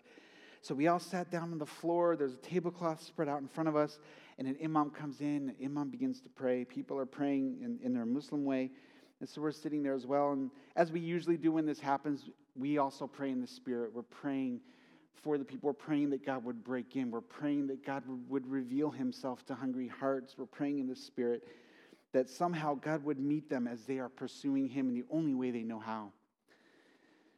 [0.61, 2.17] So we all sat down on the floor.
[2.17, 4.01] There's a tablecloth spread out in front of us,
[4.39, 5.51] and an imam comes in.
[5.51, 6.65] An imam begins to pray.
[6.65, 8.73] People are praying in, in their Muslim way.
[9.21, 10.33] And so we're sitting there as well.
[10.33, 13.95] And as we usually do when this happens, we also pray in the Spirit.
[13.95, 14.63] We're praying
[15.23, 15.69] for the people.
[15.69, 17.11] We're praying that God would break in.
[17.11, 20.35] We're praying that God would reveal himself to hungry hearts.
[20.39, 21.47] We're praying in the Spirit
[22.13, 25.51] that somehow God would meet them as they are pursuing him in the only way
[25.51, 26.13] they know how.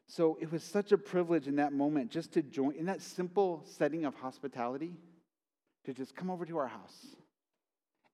[0.07, 3.63] So it was such a privilege in that moment just to join in that simple
[3.65, 4.95] setting of hospitality
[5.85, 7.07] to just come over to our house.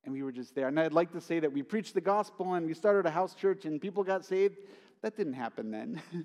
[0.04, 0.68] And we were just there.
[0.68, 3.34] And I'd like to say that we preached the gospel and we started a house
[3.34, 4.56] church and people got saved.
[5.02, 6.02] That didn't happen then.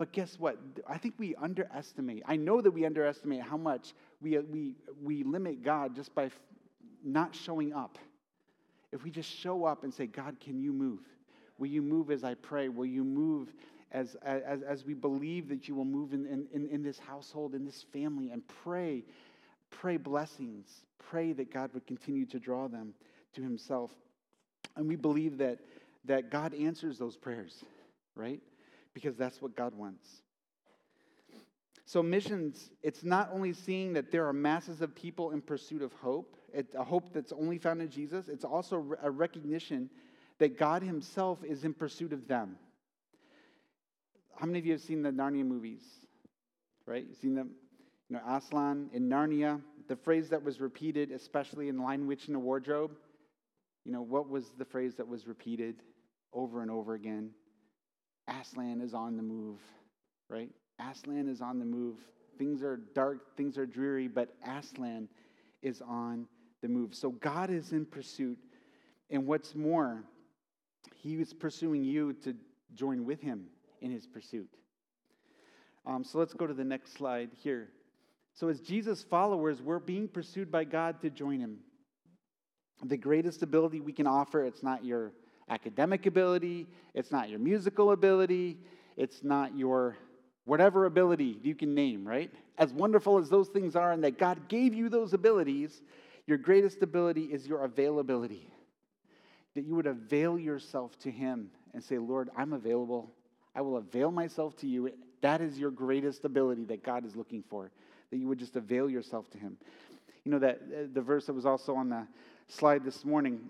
[0.00, 0.56] But guess what?
[0.88, 2.22] I think we underestimate.
[2.24, 6.24] I know that we underestimate how much we, uh, we, we limit God just by
[6.24, 6.40] f-
[7.04, 7.98] not showing up.
[8.92, 11.00] If we just show up and say, God, can you move?
[11.58, 12.70] Will you move as I pray?
[12.70, 13.52] Will you move
[13.92, 17.66] as, as, as we believe that you will move in, in, in this household, in
[17.66, 19.04] this family, and pray,
[19.68, 20.66] pray blessings.
[21.10, 22.94] Pray that God would continue to draw them
[23.34, 23.90] to himself.
[24.76, 25.58] And we believe that,
[26.06, 27.62] that God answers those prayers,
[28.14, 28.40] right?
[28.94, 30.22] Because that's what God wants.
[31.84, 35.92] So, missions, it's not only seeing that there are masses of people in pursuit of
[35.94, 36.36] hope,
[36.76, 39.90] a hope that's only found in Jesus, it's also a recognition
[40.38, 42.56] that God Himself is in pursuit of them.
[44.36, 45.82] How many of you have seen the Narnia movies?
[46.86, 47.04] Right?
[47.06, 47.50] You've seen them?
[48.08, 52.34] You know, Aslan in Narnia, the phrase that was repeated, especially in Lion Witch in
[52.34, 52.92] the Wardrobe,
[53.84, 55.82] you know, what was the phrase that was repeated
[56.32, 57.30] over and over again?
[58.40, 59.58] Aslan is on the move,
[60.28, 60.50] right?
[60.78, 61.96] Aslan is on the move.
[62.38, 65.08] Things are dark, things are dreary, but Aslan
[65.62, 66.26] is on
[66.62, 66.94] the move.
[66.94, 68.38] So God is in pursuit.
[69.10, 70.04] And what's more,
[70.94, 72.34] he is pursuing you to
[72.74, 73.46] join with him
[73.80, 74.48] in his pursuit.
[75.86, 77.68] Um, so let's go to the next slide here.
[78.34, 81.58] So, as Jesus' followers, we're being pursued by God to join him.
[82.84, 85.12] The greatest ability we can offer, it's not your
[85.50, 88.58] academic ability, it's not your musical ability,
[88.96, 89.96] it's not your
[90.44, 92.30] whatever ability you can name, right?
[92.58, 95.82] As wonderful as those things are, and that God gave you those abilities,
[96.26, 98.52] your greatest ability is your availability.
[99.54, 103.12] That you would avail yourself to Him and say, Lord, I'm available.
[103.54, 104.90] I will avail myself to you.
[105.22, 107.70] That is your greatest ability that God is looking for,
[108.10, 109.56] that you would just avail yourself to Him.
[110.24, 112.06] You know, that uh, the verse that was also on the
[112.48, 113.40] slide this morning,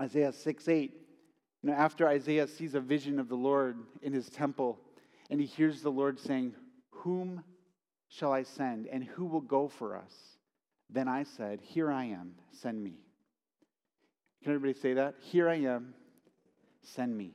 [0.00, 1.03] Isaiah 6 8,
[1.64, 4.78] you know, after Isaiah sees a vision of the Lord in his temple,
[5.30, 6.54] and he hears the Lord saying,
[6.90, 7.42] Whom
[8.08, 10.12] shall I send, and who will go for us?
[10.90, 12.98] Then I said, Here I am, send me.
[14.42, 15.14] Can everybody say that?
[15.22, 15.94] Here I am,
[16.82, 17.32] send me.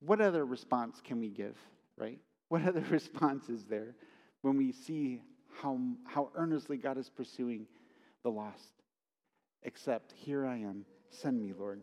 [0.00, 1.56] What other response can we give,
[1.96, 2.18] right?
[2.50, 3.94] What other response is there
[4.42, 5.22] when we see
[5.62, 7.66] how, how earnestly God is pursuing
[8.24, 8.74] the lost?
[9.62, 11.80] Except, Here I am, send me, Lord.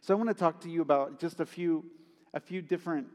[0.00, 1.84] So I want to talk to you about just a few,
[2.34, 3.06] a few different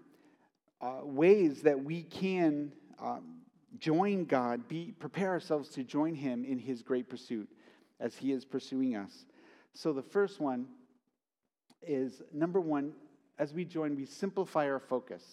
[0.81, 3.41] uh, ways that we can um,
[3.77, 7.49] join God, be, prepare ourselves to join Him in His great pursuit
[7.99, 9.25] as He is pursuing us.
[9.73, 10.67] So the first one
[11.81, 12.93] is number one,
[13.39, 15.23] as we join, we simplify our focus.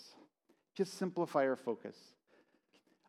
[0.76, 1.96] Just simplify our focus.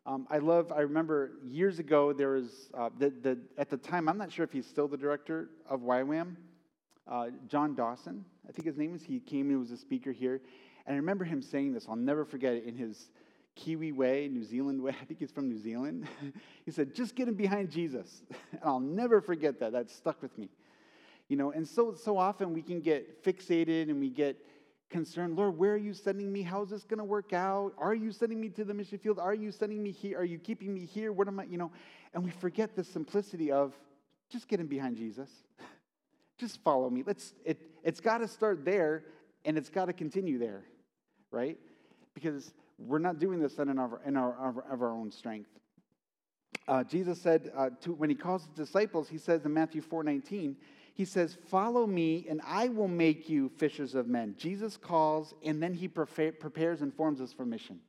[0.06, 4.08] Um, I love, I remember years ago, there was, uh, the, the, at the time,
[4.08, 6.36] I'm not sure if he's still the director of YWAM,
[7.08, 9.02] uh, John Dawson, I think his name is.
[9.02, 10.40] He came and was a speaker here.
[10.86, 13.10] And I remember him saying this, I'll never forget it, in his
[13.56, 14.92] Kiwi way, New Zealand way.
[15.00, 16.08] I think he's from New Zealand.
[16.64, 18.22] he said, just get him behind Jesus.
[18.52, 19.72] and I'll never forget that.
[19.72, 20.48] That stuck with me.
[21.28, 24.36] You know, and so, so often we can get fixated and we get
[24.90, 26.42] concerned, Lord, where are you sending me?
[26.42, 27.72] How is this going to work out?
[27.78, 29.20] Are you sending me to the mission field?
[29.20, 30.18] Are you sending me here?
[30.18, 31.12] Are you keeping me here?
[31.12, 31.70] What am I, you know?
[32.12, 33.74] And we forget the simplicity of
[34.28, 35.30] just getting behind Jesus.
[36.40, 37.04] Just follow me.
[37.06, 39.04] Let's, it, it's got to start there
[39.44, 40.64] and it's got to continue there,
[41.30, 41.58] right?
[42.14, 45.50] Because we're not doing this in our, in our, of our own strength.
[46.66, 50.02] Uh, Jesus said uh, to, when he calls his disciples, he says in Matthew 4
[50.02, 50.56] 19,
[50.94, 54.34] he says, Follow me, and I will make you fishers of men.
[54.36, 57.80] Jesus calls, and then he prepares and forms us for mission,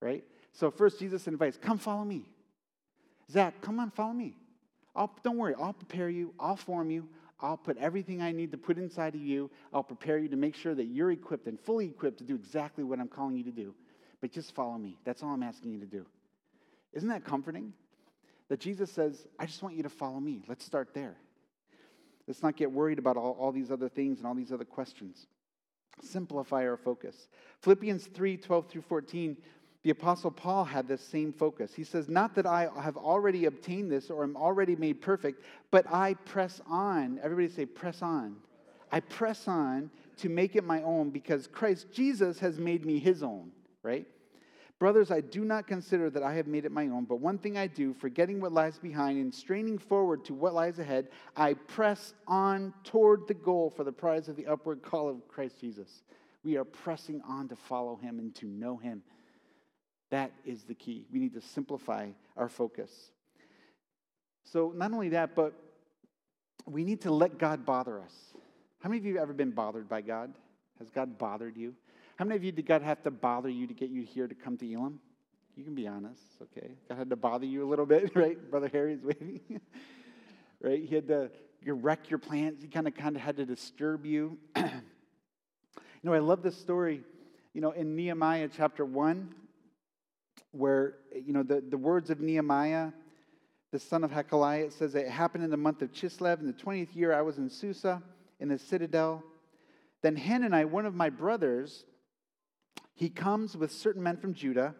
[0.00, 0.24] right?
[0.52, 2.28] So, first, Jesus invites, Come follow me.
[3.30, 4.36] Zach, come on, follow me.
[4.94, 7.08] I'll, don't worry, I'll prepare you, I'll form you,
[7.40, 9.50] I'll put everything I need to put inside of you.
[9.72, 12.82] I'll prepare you to make sure that you're equipped and fully equipped to do exactly
[12.82, 13.74] what I'm calling you to do.
[14.20, 14.96] But just follow me.
[15.04, 16.06] That's all I'm asking you to do.
[16.94, 17.74] Isn't that comforting?
[18.48, 20.42] That Jesus says, I just want you to follow me.
[20.48, 21.16] Let's start there.
[22.26, 25.26] Let's not get worried about all, all these other things and all these other questions.
[26.02, 27.28] Simplify our focus.
[27.60, 29.36] Philippians 3 12 through 14,
[29.86, 31.72] the Apostle Paul had this same focus.
[31.72, 35.86] He says, Not that I have already obtained this or am already made perfect, but
[35.88, 37.20] I press on.
[37.22, 38.34] Everybody say, press on.
[38.90, 43.22] I press on to make it my own because Christ Jesus has made me his
[43.22, 43.52] own,
[43.84, 44.08] right?
[44.80, 47.56] Brothers, I do not consider that I have made it my own, but one thing
[47.56, 52.12] I do, forgetting what lies behind and straining forward to what lies ahead, I press
[52.26, 56.02] on toward the goal for the prize of the upward call of Christ Jesus.
[56.42, 59.04] We are pressing on to follow him and to know him.
[60.10, 61.06] That is the key.
[61.12, 62.90] We need to simplify our focus.
[64.44, 65.52] So, not only that, but
[66.66, 68.12] we need to let God bother us.
[68.80, 70.32] How many of you have ever been bothered by God?
[70.78, 71.74] Has God bothered you?
[72.16, 74.34] How many of you did God have to bother you to get you here to
[74.34, 75.00] come to Elim?
[75.56, 76.72] You can be honest, okay?
[76.88, 78.38] God had to bother you a little bit, right?
[78.50, 79.60] Brother Harry's waving.
[80.60, 80.84] right?
[80.84, 81.30] He had to
[81.66, 82.62] wreck your plans.
[82.62, 84.38] He kind of kind of had to disturb you.
[84.56, 84.70] you
[86.04, 87.02] know, I love this story,
[87.54, 89.34] you know, in Nehemiah chapter 1,
[90.56, 92.92] where, you know, the, the words of Nehemiah,
[93.72, 96.52] the son of Hakaliah, it says, It happened in the month of Chislev, in the
[96.52, 98.02] 20th year, I was in Susa,
[98.40, 99.22] in the citadel.
[100.02, 101.84] Then Hanani, one of my brothers,
[102.94, 104.74] he comes with certain men from Judah.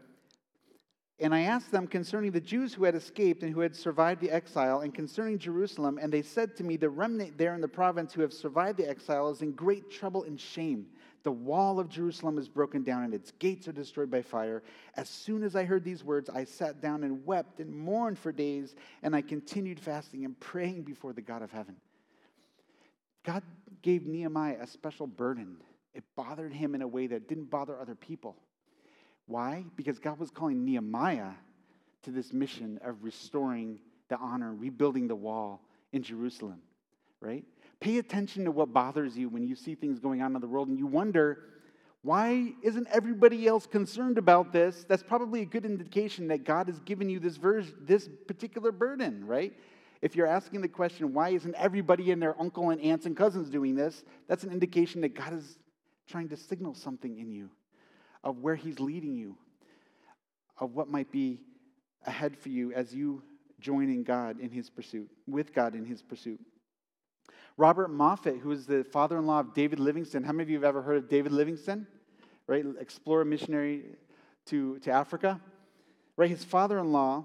[1.18, 4.30] And I asked them concerning the Jews who had escaped and who had survived the
[4.30, 5.98] exile, and concerning Jerusalem.
[6.00, 8.88] And they said to me, The remnant there in the province who have survived the
[8.88, 10.86] exile is in great trouble and shame.
[11.26, 14.62] The wall of Jerusalem is broken down, and its gates are destroyed by fire.
[14.94, 18.30] As soon as I heard these words, I sat down and wept and mourned for
[18.30, 21.74] days, and I continued fasting and praying before the God of heaven.
[23.24, 23.42] God
[23.82, 25.56] gave Nehemiah a special burden
[25.94, 28.36] it bothered him in a way that didn't bother other people.
[29.26, 29.64] Why?
[29.74, 31.32] Because God was calling Nehemiah
[32.04, 35.60] to this mission of restoring the honor, rebuilding the wall
[35.92, 36.60] in Jerusalem,
[37.18, 37.44] right?
[37.80, 40.68] Pay attention to what bothers you when you see things going on in the world
[40.68, 41.38] and you wonder,
[42.02, 44.84] why isn't everybody else concerned about this?
[44.88, 49.26] That's probably a good indication that God has given you this, version, this particular burden,
[49.26, 49.52] right?
[50.02, 53.50] If you're asking the question, why isn't everybody and their uncle and aunts and cousins
[53.50, 54.04] doing this?
[54.28, 55.58] That's an indication that God is
[56.06, 57.50] trying to signal something in you
[58.22, 59.36] of where He's leading you,
[60.58, 61.40] of what might be
[62.06, 63.22] ahead for you as you
[63.58, 66.40] join in God in His pursuit, with God in His pursuit.
[67.56, 70.22] Robert Moffat, who is the father in law of David Livingstone.
[70.22, 71.86] How many of you have ever heard of David Livingstone?
[72.46, 72.64] Right?
[72.78, 73.84] Explorer, missionary
[74.46, 75.40] to, to Africa.
[76.16, 76.30] Right?
[76.30, 77.24] His father in law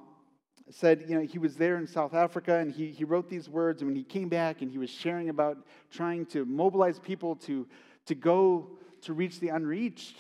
[0.70, 3.82] said, you know, he was there in South Africa and he, he wrote these words.
[3.82, 5.58] And when he came back and he was sharing about
[5.92, 7.68] trying to mobilize people to
[8.06, 10.18] to go to reach the unreached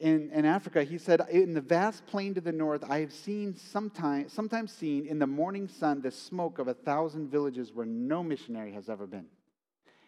[0.00, 3.54] in, in Africa, he said, In the vast plain to the north, I have seen
[3.54, 8.22] sometimes, sometimes seen in the morning sun the smoke of a thousand villages where no
[8.22, 9.26] missionary has ever been.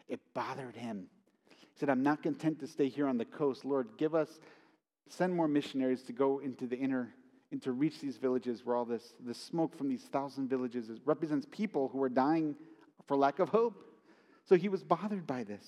[0.09, 1.09] It bothered him.
[1.51, 3.67] He said, I'm not content to stay here on the coast.
[3.67, 4.41] Lord, give us,
[5.11, 7.15] send more missionaries to go into the inner,
[7.51, 11.01] and to reach these villages where all this, this smoke from these thousand villages is,
[11.05, 12.57] represents people who are dying
[13.07, 13.75] for lack of hope.
[14.47, 15.65] So he was bothered by this.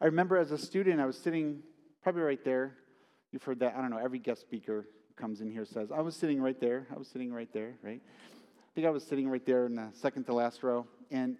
[0.00, 1.62] I remember as a student, I was sitting
[2.04, 2.76] probably right there.
[3.32, 3.74] You've heard that.
[3.74, 3.96] I don't know.
[3.96, 4.86] Every guest speaker
[5.16, 6.86] comes in here says, I was sitting right there.
[6.94, 8.02] I was sitting right there, right?
[8.04, 10.86] I think I was sitting right there in the second to last row.
[11.10, 11.38] And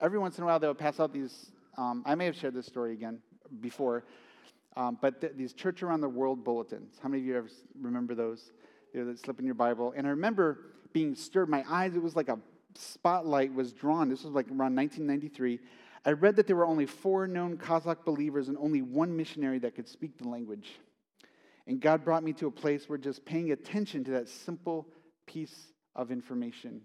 [0.00, 1.50] every once in a while, they would pass out these.
[1.76, 3.18] Um, I may have shared this story again
[3.60, 4.04] before,
[4.76, 6.94] um, but th- these Church Around the World bulletins.
[7.02, 7.48] How many of you ever
[7.80, 8.52] remember those?
[8.94, 9.92] They slip in your Bible.
[9.96, 10.60] And I remember
[10.92, 11.48] being stirred.
[11.48, 12.38] My eyes, it was like a
[12.76, 14.08] spotlight was drawn.
[14.08, 15.58] This was like around 1993.
[16.06, 19.74] I read that there were only four known Kazakh believers and only one missionary that
[19.74, 20.70] could speak the language.
[21.66, 24.86] And God brought me to a place where just paying attention to that simple
[25.26, 26.82] piece of information,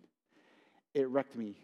[0.94, 1.58] it wrecked me.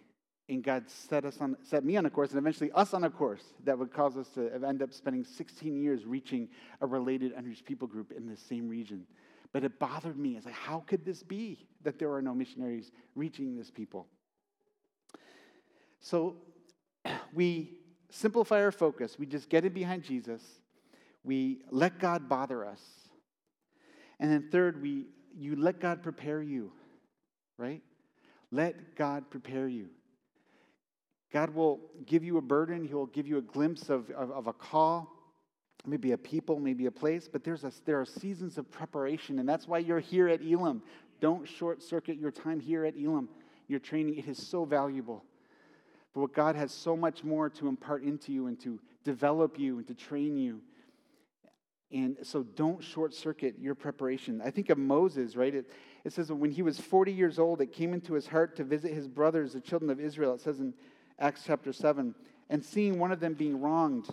[0.48, 3.10] and God set us on, set me on a course, and eventually us on a
[3.10, 6.50] course that would cause us to end up spending 16 years reaching
[6.82, 9.06] a related unreached people group in the same region.
[9.54, 10.36] But it bothered me.
[10.36, 14.06] It's like, how could this be that there are no missionaries reaching this people?
[16.00, 16.36] So
[17.36, 17.78] we
[18.10, 19.20] simplify our focus.
[19.20, 20.42] We just get in behind Jesus.
[21.24, 22.82] We let God bother us.
[24.20, 25.08] And then third, we
[25.38, 26.72] you let God prepare you,
[27.58, 27.82] right?
[28.52, 29.90] Let God prepare you.
[31.34, 34.54] God will give you a burden, He'll give you a glimpse of, of, of, a
[34.54, 35.12] call,
[35.86, 39.50] maybe a people, maybe a place, but there's a, there are seasons of preparation, and
[39.50, 40.82] that's why you're here at Elim.
[41.20, 43.28] Don't short circuit your time here at Elim.
[43.68, 45.26] Your training, it is so valuable.
[46.16, 49.78] But what God has so much more to impart into you and to develop you
[49.78, 50.62] and to train you.
[51.92, 54.42] And so don't short circuit your preparation.
[54.44, 55.54] I think of Moses, right?
[55.54, 55.70] It,
[56.06, 58.94] it says when he was 40 years old, it came into his heart to visit
[58.94, 60.34] his brothers, the children of Israel.
[60.34, 60.74] It says in
[61.20, 62.16] Acts chapter 7.
[62.50, 64.08] And seeing one of them being wronged,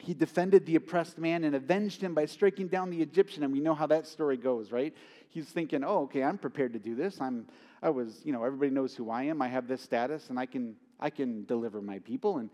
[0.00, 3.44] he defended the oppressed man and avenged him by striking down the Egyptian.
[3.44, 4.94] And we know how that story goes, right?
[5.30, 7.18] He's thinking, oh, okay, I'm prepared to do this.
[7.18, 7.46] I'm,
[7.82, 9.40] I was, you know, everybody knows who I am.
[9.40, 12.38] I have this status and I can, I can deliver my people.
[12.38, 12.50] And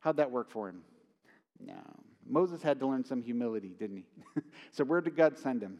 [0.00, 0.82] how'd that work for him?
[1.58, 1.80] No.
[2.26, 4.04] Moses had to learn some humility, didn't he?
[4.72, 5.78] so where did God send him?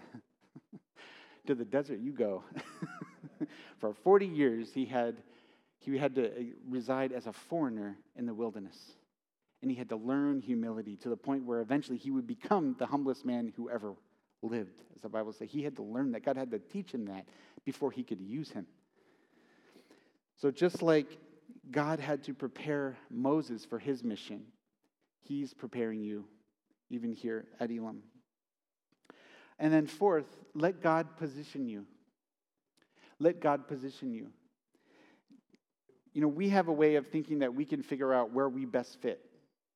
[1.46, 2.42] to the desert you go.
[3.78, 5.16] for 40 years, he had
[5.80, 8.76] he had to uh, reside as a foreigner in the wilderness.
[9.62, 12.86] And he had to learn humility to the point where eventually he would become the
[12.86, 13.94] humblest man who ever
[14.42, 15.48] lived, as the Bible says.
[15.50, 16.24] He had to learn that.
[16.24, 17.26] God had to teach him that
[17.64, 18.66] before he could use him.
[20.36, 21.18] So, just like
[21.70, 24.42] God had to prepare Moses for his mission,
[25.20, 26.24] he's preparing you
[26.90, 28.02] even here at Elim.
[29.58, 31.86] And then, fourth, let God position you.
[33.18, 34.28] Let God position you
[36.12, 38.64] you know, we have a way of thinking that we can figure out where we
[38.64, 39.20] best fit.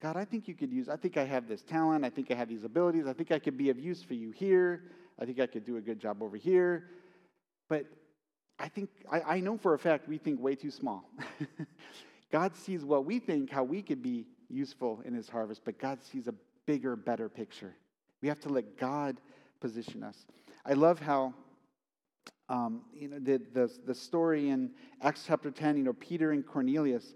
[0.02, 2.04] God, I think you could use, I think I have this talent.
[2.04, 3.06] I think I have these abilities.
[3.06, 4.82] I think I could be of use for you here.
[5.18, 6.90] I think I could do a good job over here.
[7.68, 7.86] But
[8.58, 11.10] I think, I, I know for a fact we think way too small.
[12.32, 16.02] God sees what we think, how we could be useful in his harvest, but God
[16.02, 16.34] sees a
[16.66, 17.74] bigger, better picture.
[18.22, 19.20] We have to let God
[19.60, 20.26] position us.
[20.64, 21.34] I love how
[22.48, 26.46] um, you know, the, the, the story in Acts chapter 10, you know, Peter and
[26.46, 27.14] Cornelius,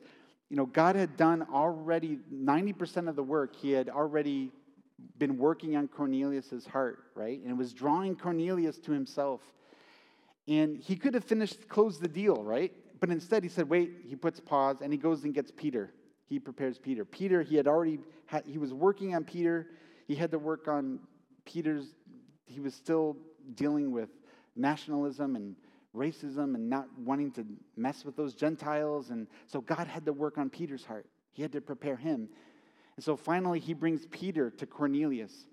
[0.48, 3.54] you know, God had done already 90% of the work.
[3.54, 4.50] He had already
[5.18, 7.40] been working on Cornelius's heart, right?
[7.40, 9.42] And it was drawing Cornelius to himself.
[10.48, 12.72] And he could have finished, closed the deal, right?
[13.00, 15.92] But instead he said, wait, he puts pause and he goes and gets Peter.
[16.26, 17.04] He prepares Peter.
[17.04, 19.68] Peter, he had already, had, he was working on Peter.
[20.06, 21.00] He had to work on
[21.44, 21.94] Peter's,
[22.46, 23.16] he was still
[23.54, 24.08] dealing with
[24.56, 25.54] nationalism and
[25.94, 27.46] racism and not wanting to
[27.76, 29.10] mess with those Gentiles.
[29.10, 32.28] And so God had to work on Peter's heart, he had to prepare him.
[32.96, 35.46] And so finally, he brings Peter to Cornelius.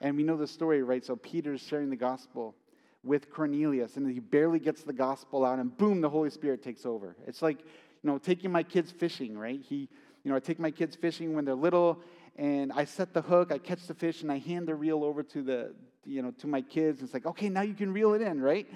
[0.00, 1.04] And we know the story, right?
[1.04, 2.56] So Peter's sharing the gospel
[3.04, 6.86] with Cornelius, and he barely gets the gospel out, and boom, the Holy Spirit takes
[6.86, 7.16] over.
[7.26, 9.60] It's like, you know, taking my kids fishing, right?
[9.60, 9.88] He,
[10.22, 12.00] you know, I take my kids fishing when they're little,
[12.36, 15.22] and I set the hook, I catch the fish, and I hand the reel over
[15.22, 15.74] to the,
[16.04, 17.02] you know, to my kids.
[17.02, 18.66] It's like, okay, now you can reel it in, right?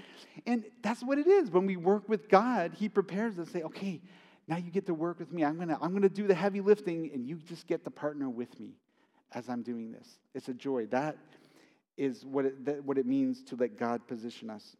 [0.46, 1.50] And that's what it is.
[1.50, 3.50] When we work with God, He prepares us.
[3.50, 4.00] Say, okay,
[4.46, 5.44] now you get to work with me.
[5.44, 8.58] I'm gonna, I'm gonna do the heavy lifting, and you just get to partner with
[8.60, 8.74] me
[9.32, 10.18] as I'm doing this.
[10.34, 10.86] It's a joy.
[10.86, 11.16] That
[11.98, 14.76] is what it, that, what it means to let God position us.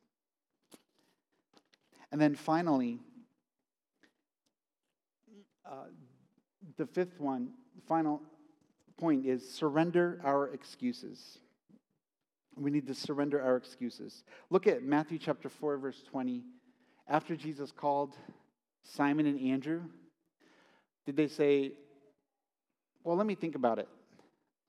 [2.11, 3.01] And then finally,
[5.67, 5.89] uh,
[6.77, 8.23] the fifth one, the final
[8.99, 11.39] point is surrender our excuses.
[12.57, 14.25] We need to surrender our excuses.
[14.49, 16.45] Look at Matthew chapter 4, verse 20.
[17.09, 18.17] After Jesus called
[18.83, 19.83] Simon and Andrew,
[21.05, 21.73] did they say,
[23.05, 23.89] Well, let me think about it.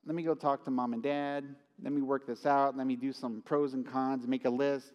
[0.06, 1.44] Let me go talk to mom and dad.
[1.82, 2.76] Let me work this out.
[2.76, 4.92] Let me do some pros and cons, make a list.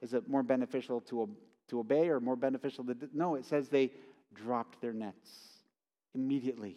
[0.00, 1.28] Is it more beneficial to,
[1.68, 2.96] to obey or more beneficial to.
[3.12, 3.90] No, it says they
[4.34, 5.30] dropped their nets
[6.14, 6.76] immediately,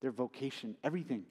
[0.00, 1.24] their vocation, everything.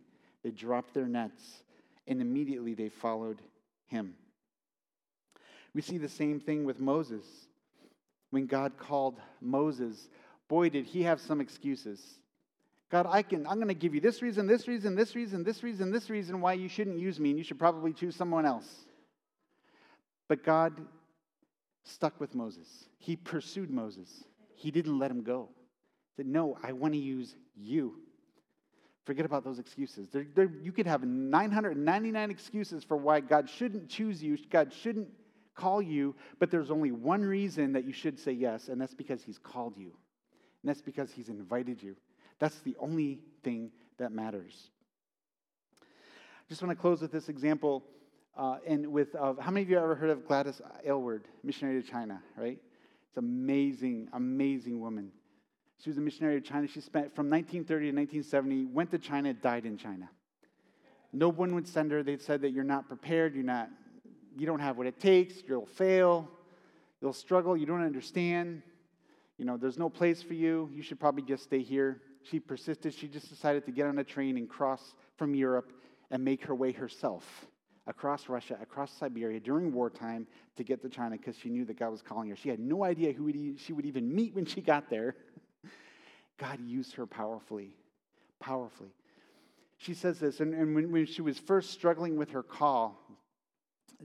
[0.43, 1.63] They dropped their nets
[2.07, 3.41] and immediately they followed
[3.87, 4.15] him.
[5.73, 7.25] We see the same thing with Moses.
[8.29, 10.09] When God called Moses,
[10.47, 12.01] boy, did he have some excuses.
[12.93, 15.63] God, I can, I'm going to give you this reason, this reason, this reason, this
[15.63, 18.67] reason, this reason why you shouldn't use me, and you should probably choose someone else.
[20.27, 20.79] But God
[21.85, 22.67] stuck with Moses.
[22.99, 24.25] He pursued Moses.
[24.53, 25.49] He didn't let him go.
[26.11, 27.95] He said, No, I want to use you.
[29.05, 30.09] Forget about those excuses.
[30.61, 35.07] You could have 999 excuses for why God shouldn't choose you, God shouldn't
[35.55, 39.23] call you, but there's only one reason that you should say yes, and that's because
[39.23, 39.93] He's called you.
[40.61, 41.95] And that's because He's invited you.
[42.39, 44.69] That's the only thing that matters.
[45.81, 47.83] I just want to close with this example.
[48.35, 51.87] Uh, and with uh, how many of you ever heard of Gladys Aylward, missionary to
[51.87, 52.59] China, right?
[53.07, 55.11] It's amazing, amazing woman.
[55.83, 56.67] She was a missionary to China.
[56.67, 60.09] She spent from 1930 to 1970, went to China, died in China.
[61.11, 62.01] No one would send her.
[62.01, 63.69] They said that you're not prepared, you're not,
[64.35, 66.27] you don't have what it takes, you'll fail,
[67.01, 68.63] you'll struggle, you don't understand.
[69.37, 70.69] You know, there's no place for you.
[70.73, 72.01] You should probably just stay here.
[72.29, 72.93] She persisted.
[72.93, 75.71] She just decided to get on a train and cross from Europe
[76.11, 77.47] and make her way herself
[77.87, 81.89] across Russia, across Siberia during wartime to get to China because she knew that God
[81.89, 82.35] was calling her.
[82.35, 85.15] She had no idea who she would even meet when she got there.
[86.37, 87.75] God used her powerfully,
[88.39, 88.93] powerfully.
[89.77, 93.02] She says this, and, and when, when she was first struggling with her call,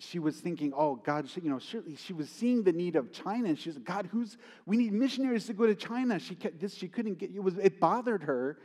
[0.01, 3.49] she was thinking, oh, God, you know, surely she was seeing the need of China.
[3.49, 4.36] And she said, God, who's,
[4.66, 6.18] we need missionaries to go to China.
[6.18, 8.59] She kept, this, she couldn't get, it was, it bothered her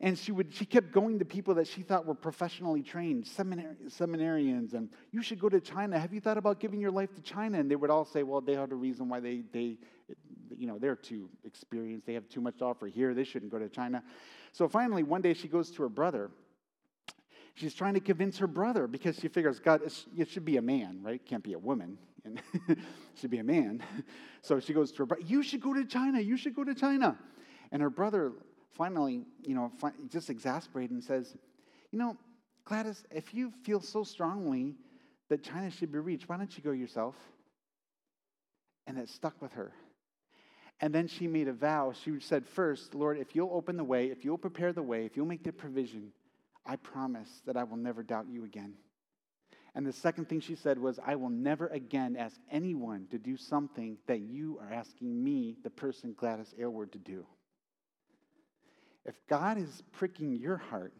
[0.00, 4.74] and she, would, she kept going to people that she thought were professionally trained, seminarians,
[4.74, 5.98] and you should go to China.
[5.98, 7.58] Have you thought about giving your life to China?
[7.58, 9.78] And they would all say, well, they have a reason why they, they,
[10.56, 12.06] you know, they're too experienced.
[12.06, 13.14] They have too much to offer here.
[13.14, 14.02] They shouldn't go to China.
[14.52, 16.30] So finally, one day she goes to her brother.
[17.54, 19.82] She's trying to convince her brother because she figures, God,
[20.16, 21.24] it should be a man, right?
[21.24, 21.98] Can't be a woman.
[22.24, 22.40] And
[23.20, 23.82] should be a man.
[24.42, 26.20] So she goes to her brother, you should go to China.
[26.20, 27.16] You should go to China.
[27.70, 28.32] And her brother
[28.72, 29.72] finally, you know,
[30.08, 31.36] just exasperated and says,
[31.92, 32.16] You know,
[32.64, 34.74] Gladys, if you feel so strongly
[35.28, 37.14] that China should be reached, why don't you go yourself?
[38.86, 39.72] And it stuck with her.
[40.80, 41.92] And then she made a vow.
[41.92, 45.16] She said, First, Lord, if you'll open the way, if you'll prepare the way, if
[45.16, 46.12] you'll make the provision,
[46.66, 48.74] I promise that I will never doubt you again.
[49.74, 53.36] And the second thing she said was, I will never again ask anyone to do
[53.36, 57.26] something that you are asking me, the person Gladys Aylward, to do.
[59.04, 60.94] If God is pricking your heart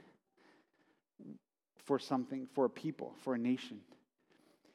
[1.85, 3.81] for something, for a people, for a nation,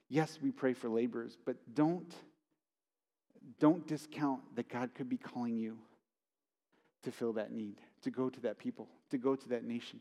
[0.07, 2.15] yes, we pray for laborers, but don't,
[3.59, 5.77] don't discount that God could be calling you
[7.03, 9.99] to fill that need, to go to that people, to go to that nation.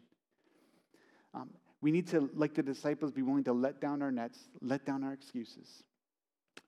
[1.35, 1.51] Um,
[1.81, 5.05] we need to, like the disciples, be willing to let down our nets, let down
[5.05, 5.85] our excuses.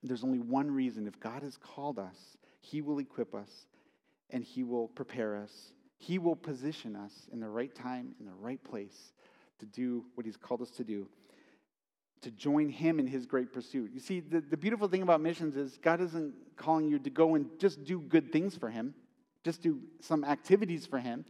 [0.03, 1.07] There's only one reason.
[1.07, 3.49] If God has called us, He will equip us
[4.29, 8.33] and He will prepare us he will position us in the right time, in the
[8.33, 9.13] right place
[9.59, 11.07] to do what He's called us to do,
[12.21, 13.91] to join Him in His great pursuit.
[13.93, 17.35] You see, the, the beautiful thing about missions is God isn't calling you to go
[17.35, 18.95] and just do good things for Him,
[19.43, 21.23] just do some activities for Him.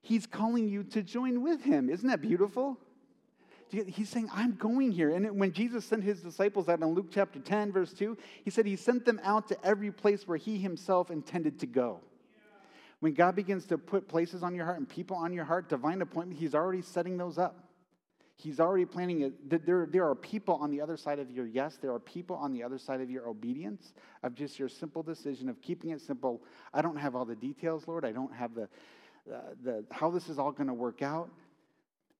[0.00, 1.90] He's calling you to join with Him.
[1.90, 2.78] Isn't that beautiful?
[3.70, 5.10] He's saying, I'm going here.
[5.10, 8.64] And when Jesus sent his disciples out in Luke chapter 10, verse 2, he said
[8.64, 12.00] he sent them out to every place where he himself intended to go.
[13.00, 16.02] When God begins to put places on your heart and people on your heart, divine
[16.02, 17.68] appointment, He's already setting those up.
[18.34, 19.66] He's already planning it.
[19.66, 21.78] There, there are people on the other side of your yes.
[21.80, 23.92] There are people on the other side of your obedience,
[24.22, 26.42] of just your simple decision of keeping it simple.
[26.72, 28.04] I don't have all the details, Lord.
[28.04, 28.68] I don't have the,
[29.32, 31.30] uh, the how this is all going to work out.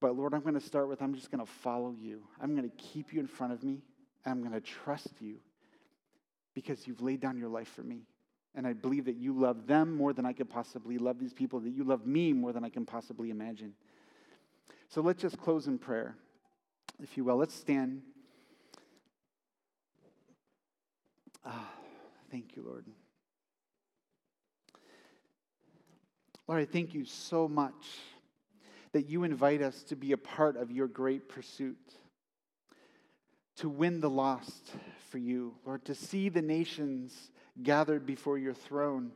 [0.01, 2.21] But Lord, I'm going to start with I'm just going to follow you.
[2.41, 3.81] I'm going to keep you in front of me.
[4.25, 5.37] And I'm going to trust you
[6.53, 8.01] because you've laid down your life for me.
[8.55, 11.59] And I believe that you love them more than I could possibly love these people,
[11.59, 13.73] that you love me more than I can possibly imagine.
[14.89, 16.15] So let's just close in prayer,
[17.01, 17.37] if you will.
[17.37, 18.01] Let's stand.
[21.45, 21.69] Ah,
[22.31, 22.85] thank you, Lord.
[26.49, 27.85] Lord, I thank you so much
[28.91, 31.77] that you invite us to be a part of your great pursuit,
[33.57, 34.71] to win the lost
[35.11, 37.29] for you, Lord, to see the nations
[37.61, 39.11] gathered before your throne,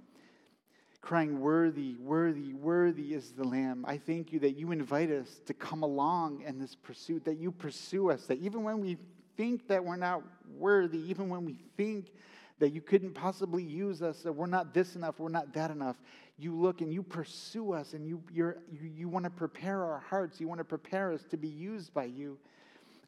[1.01, 3.83] crying, Worthy, worthy, worthy is the Lamb.
[3.87, 7.51] I thank you that you invite us to come along in this pursuit, that you
[7.51, 8.99] pursue us, that even when we
[9.37, 10.21] think that we're not
[10.55, 12.11] worthy, even when we think
[12.59, 15.97] that you couldn't possibly use us, that we're not this enough, we're not that enough,
[16.37, 20.39] you look and you pursue us and you, you you want to prepare our hearts,
[20.39, 22.37] you want to prepare us to be used by you.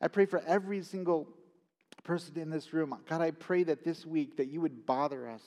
[0.01, 1.27] I pray for every single
[2.03, 5.41] person in this room, God, I pray that this week that you would bother us,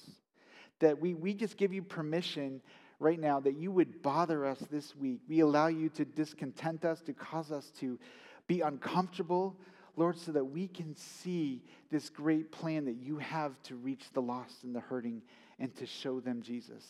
[0.81, 2.61] that we, we just give you permission
[3.01, 5.21] right now that you would bother us this week.
[5.29, 7.99] We allow you to discontent us, to cause us to
[8.47, 9.57] be uncomfortable,
[9.97, 14.23] Lord, so that we can see this great plan that you have to reach the
[14.23, 15.23] lost and the hurting
[15.59, 16.85] and to show them Jesus.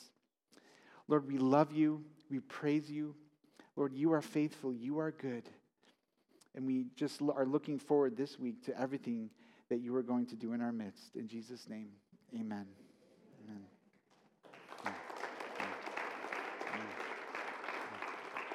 [1.08, 2.04] Lord, we love you.
[2.30, 3.14] We praise you.
[3.76, 4.72] Lord, you are faithful.
[4.72, 5.48] You are good.
[6.54, 9.30] And we just are looking forward this week to everything
[9.68, 11.16] that you are going to do in our midst.
[11.16, 11.88] In Jesus' name,
[12.38, 12.66] amen.